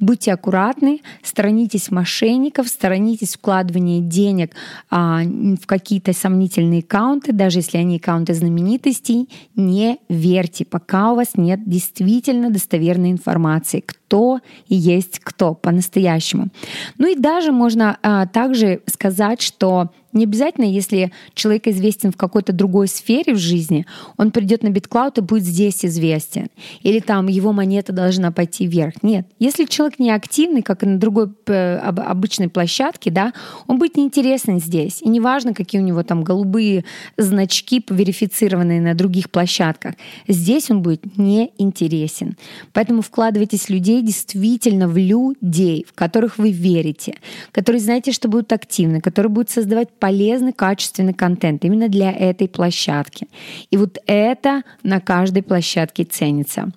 Будьте 0.00 0.32
аккуратны, 0.32 1.00
сторонитесь 1.22 1.90
мошенников, 1.92 2.68
сторонитесь 2.68 3.36
вкладывания 3.48 4.02
денег 4.02 4.52
а, 4.90 5.22
в 5.22 5.66
какие-то 5.66 6.12
сомнительные 6.12 6.80
аккаунты, 6.80 7.32
даже 7.32 7.60
если 7.60 7.78
они 7.78 7.96
аккаунты 7.96 8.34
знаменитостей, 8.34 9.30
не 9.56 9.96
верьте, 10.10 10.66
пока 10.66 11.12
у 11.12 11.16
вас 11.16 11.28
нет 11.36 11.66
действительно 11.66 12.50
достоверной 12.50 13.10
информации, 13.10 13.82
кто 14.08 14.40
и 14.68 14.74
есть 14.74 15.20
кто 15.22 15.54
по-настоящему. 15.54 16.48
Ну 16.96 17.12
и 17.12 17.14
даже 17.14 17.52
можно 17.52 17.98
а, 18.02 18.26
также 18.26 18.80
сказать, 18.86 19.42
что 19.42 19.90
не 20.12 20.24
обязательно, 20.24 20.64
если 20.64 21.12
человек 21.34 21.66
известен 21.66 22.12
в 22.12 22.16
какой-то 22.16 22.52
другой 22.52 22.88
сфере 22.88 23.34
в 23.34 23.38
жизни, 23.38 23.84
он 24.16 24.30
придет 24.30 24.62
на 24.62 24.68
BitCloud 24.68 25.18
и 25.18 25.20
будет 25.20 25.44
здесь 25.44 25.84
известен. 25.84 26.48
Или 26.82 27.00
там 27.00 27.26
его 27.26 27.52
монета 27.52 27.92
должна 27.92 28.32
пойти 28.32 28.66
вверх. 28.66 28.94
Нет. 29.02 29.26
Если 29.38 29.66
человек 29.66 29.98
не 29.98 30.10
активный, 30.10 30.62
как 30.62 30.82
и 30.82 30.86
на 30.86 30.98
другой 30.98 31.28
э, 31.46 31.76
обычной 31.76 32.48
площадке, 32.48 33.10
да, 33.10 33.34
он 33.66 33.78
будет 33.78 33.96
неинтересен 33.96 34.60
здесь. 34.60 35.02
И 35.02 35.08
неважно, 35.08 35.52
какие 35.52 35.80
у 35.80 35.84
него 35.84 36.02
там 36.02 36.24
голубые 36.24 36.84
значки, 37.18 37.84
верифицированные 37.88 38.80
на 38.80 38.94
других 38.94 39.30
площадках. 39.30 39.94
Здесь 40.26 40.70
он 40.70 40.80
будет 40.80 41.18
неинтересен. 41.18 42.36
Поэтому 42.72 43.02
вкладывайтесь 43.02 43.68
людей 43.68 43.97
действительно 44.02 44.88
в 44.88 44.96
людей, 44.96 45.86
в 45.88 45.92
которых 45.94 46.38
вы 46.38 46.50
верите, 46.50 47.14
которые 47.52 47.80
знаете, 47.80 48.12
что 48.12 48.28
будут 48.28 48.52
активны, 48.52 49.00
которые 49.00 49.30
будут 49.30 49.50
создавать 49.50 49.90
полезный, 49.90 50.52
качественный 50.52 51.14
контент 51.14 51.64
именно 51.64 51.88
для 51.88 52.12
этой 52.12 52.48
площадки. 52.48 53.28
И 53.70 53.76
вот 53.76 53.98
это 54.06 54.62
на 54.82 55.00
каждой 55.00 55.42
площадке 55.42 56.04
ценится. 56.04 56.70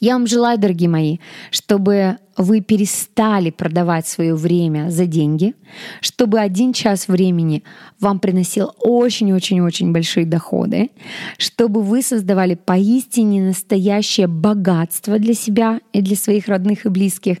Я 0.00 0.14
вам 0.14 0.26
желаю, 0.26 0.58
дорогие 0.58 0.88
мои, 0.88 1.18
чтобы 1.50 2.18
вы 2.36 2.62
перестали 2.62 3.50
продавать 3.50 4.06
свое 4.06 4.34
время 4.34 4.90
за 4.90 5.04
деньги, 5.04 5.54
чтобы 6.00 6.40
один 6.40 6.72
час 6.72 7.06
времени 7.06 7.64
вам 7.98 8.18
приносил 8.18 8.72
очень-очень-очень 8.78 9.92
большие 9.92 10.24
доходы, 10.24 10.90
чтобы 11.36 11.82
вы 11.82 12.00
создавали 12.00 12.54
поистине 12.54 13.42
настоящее 13.42 14.26
богатство 14.26 15.18
для 15.18 15.34
себя 15.34 15.80
и 15.92 16.00
для 16.00 16.16
своих 16.16 16.48
родных 16.48 16.86
и 16.86 16.88
близких. 16.88 17.36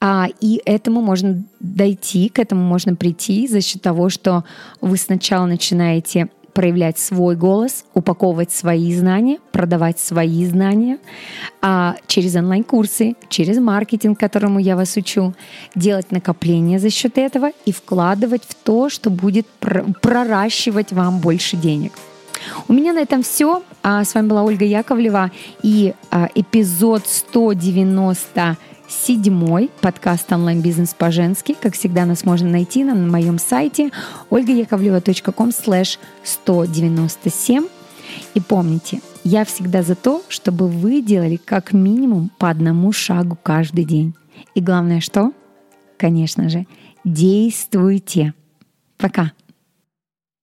А, 0.00 0.26
и 0.40 0.60
этому 0.64 1.00
можно 1.00 1.44
дойти, 1.60 2.28
к 2.28 2.40
этому 2.40 2.62
можно 2.62 2.96
прийти 2.96 3.46
за 3.46 3.60
счет 3.60 3.82
того, 3.82 4.08
что 4.08 4.44
вы 4.80 4.96
сначала 4.96 5.46
начинаете 5.46 6.28
проявлять 6.60 6.98
свой 6.98 7.36
голос, 7.36 7.86
упаковывать 7.94 8.52
свои 8.52 8.94
знания, 8.94 9.38
продавать 9.50 9.98
свои 9.98 10.44
знания 10.44 10.98
а 11.62 11.96
через 12.06 12.36
онлайн-курсы, 12.36 13.14
через 13.30 13.58
маркетинг, 13.58 14.20
которому 14.20 14.58
я 14.58 14.76
вас 14.76 14.94
учу, 14.94 15.32
делать 15.74 16.12
накопления 16.12 16.78
за 16.78 16.90
счет 16.90 17.16
этого 17.16 17.52
и 17.64 17.72
вкладывать 17.72 18.42
в 18.46 18.54
то, 18.54 18.90
что 18.90 19.08
будет 19.08 19.46
проращивать 20.02 20.92
вам 20.92 21.20
больше 21.20 21.56
денег. 21.56 21.92
У 22.68 22.74
меня 22.74 22.92
на 22.92 22.98
этом 22.98 23.22
все. 23.22 23.62
А 23.82 24.04
с 24.04 24.14
вами 24.14 24.28
была 24.28 24.42
Ольга 24.42 24.66
Яковлева 24.66 25.30
и 25.62 25.94
а, 26.10 26.28
эпизод 26.34 27.06
190 27.06 28.58
седьмой 28.90 29.70
подкаст 29.80 30.32
«Онлайн-бизнес 30.32 30.94
по-женски». 30.94 31.56
Как 31.60 31.74
всегда, 31.74 32.04
нас 32.04 32.24
можно 32.24 32.48
найти 32.48 32.84
на, 32.84 32.94
моем 32.94 33.38
сайте 33.38 33.90
olgayakovleva.com 34.30 35.50
slash 35.50 35.98
197. 36.24 37.66
И 38.34 38.40
помните, 38.40 39.00
я 39.22 39.44
всегда 39.44 39.82
за 39.82 39.94
то, 39.94 40.22
чтобы 40.28 40.66
вы 40.68 41.02
делали 41.02 41.36
как 41.36 41.72
минимум 41.72 42.30
по 42.38 42.50
одному 42.50 42.92
шагу 42.92 43.38
каждый 43.40 43.84
день. 43.84 44.14
И 44.54 44.60
главное 44.60 45.00
что? 45.00 45.32
Конечно 45.96 46.48
же, 46.48 46.66
действуйте. 47.04 48.34
Пока. 48.98 49.32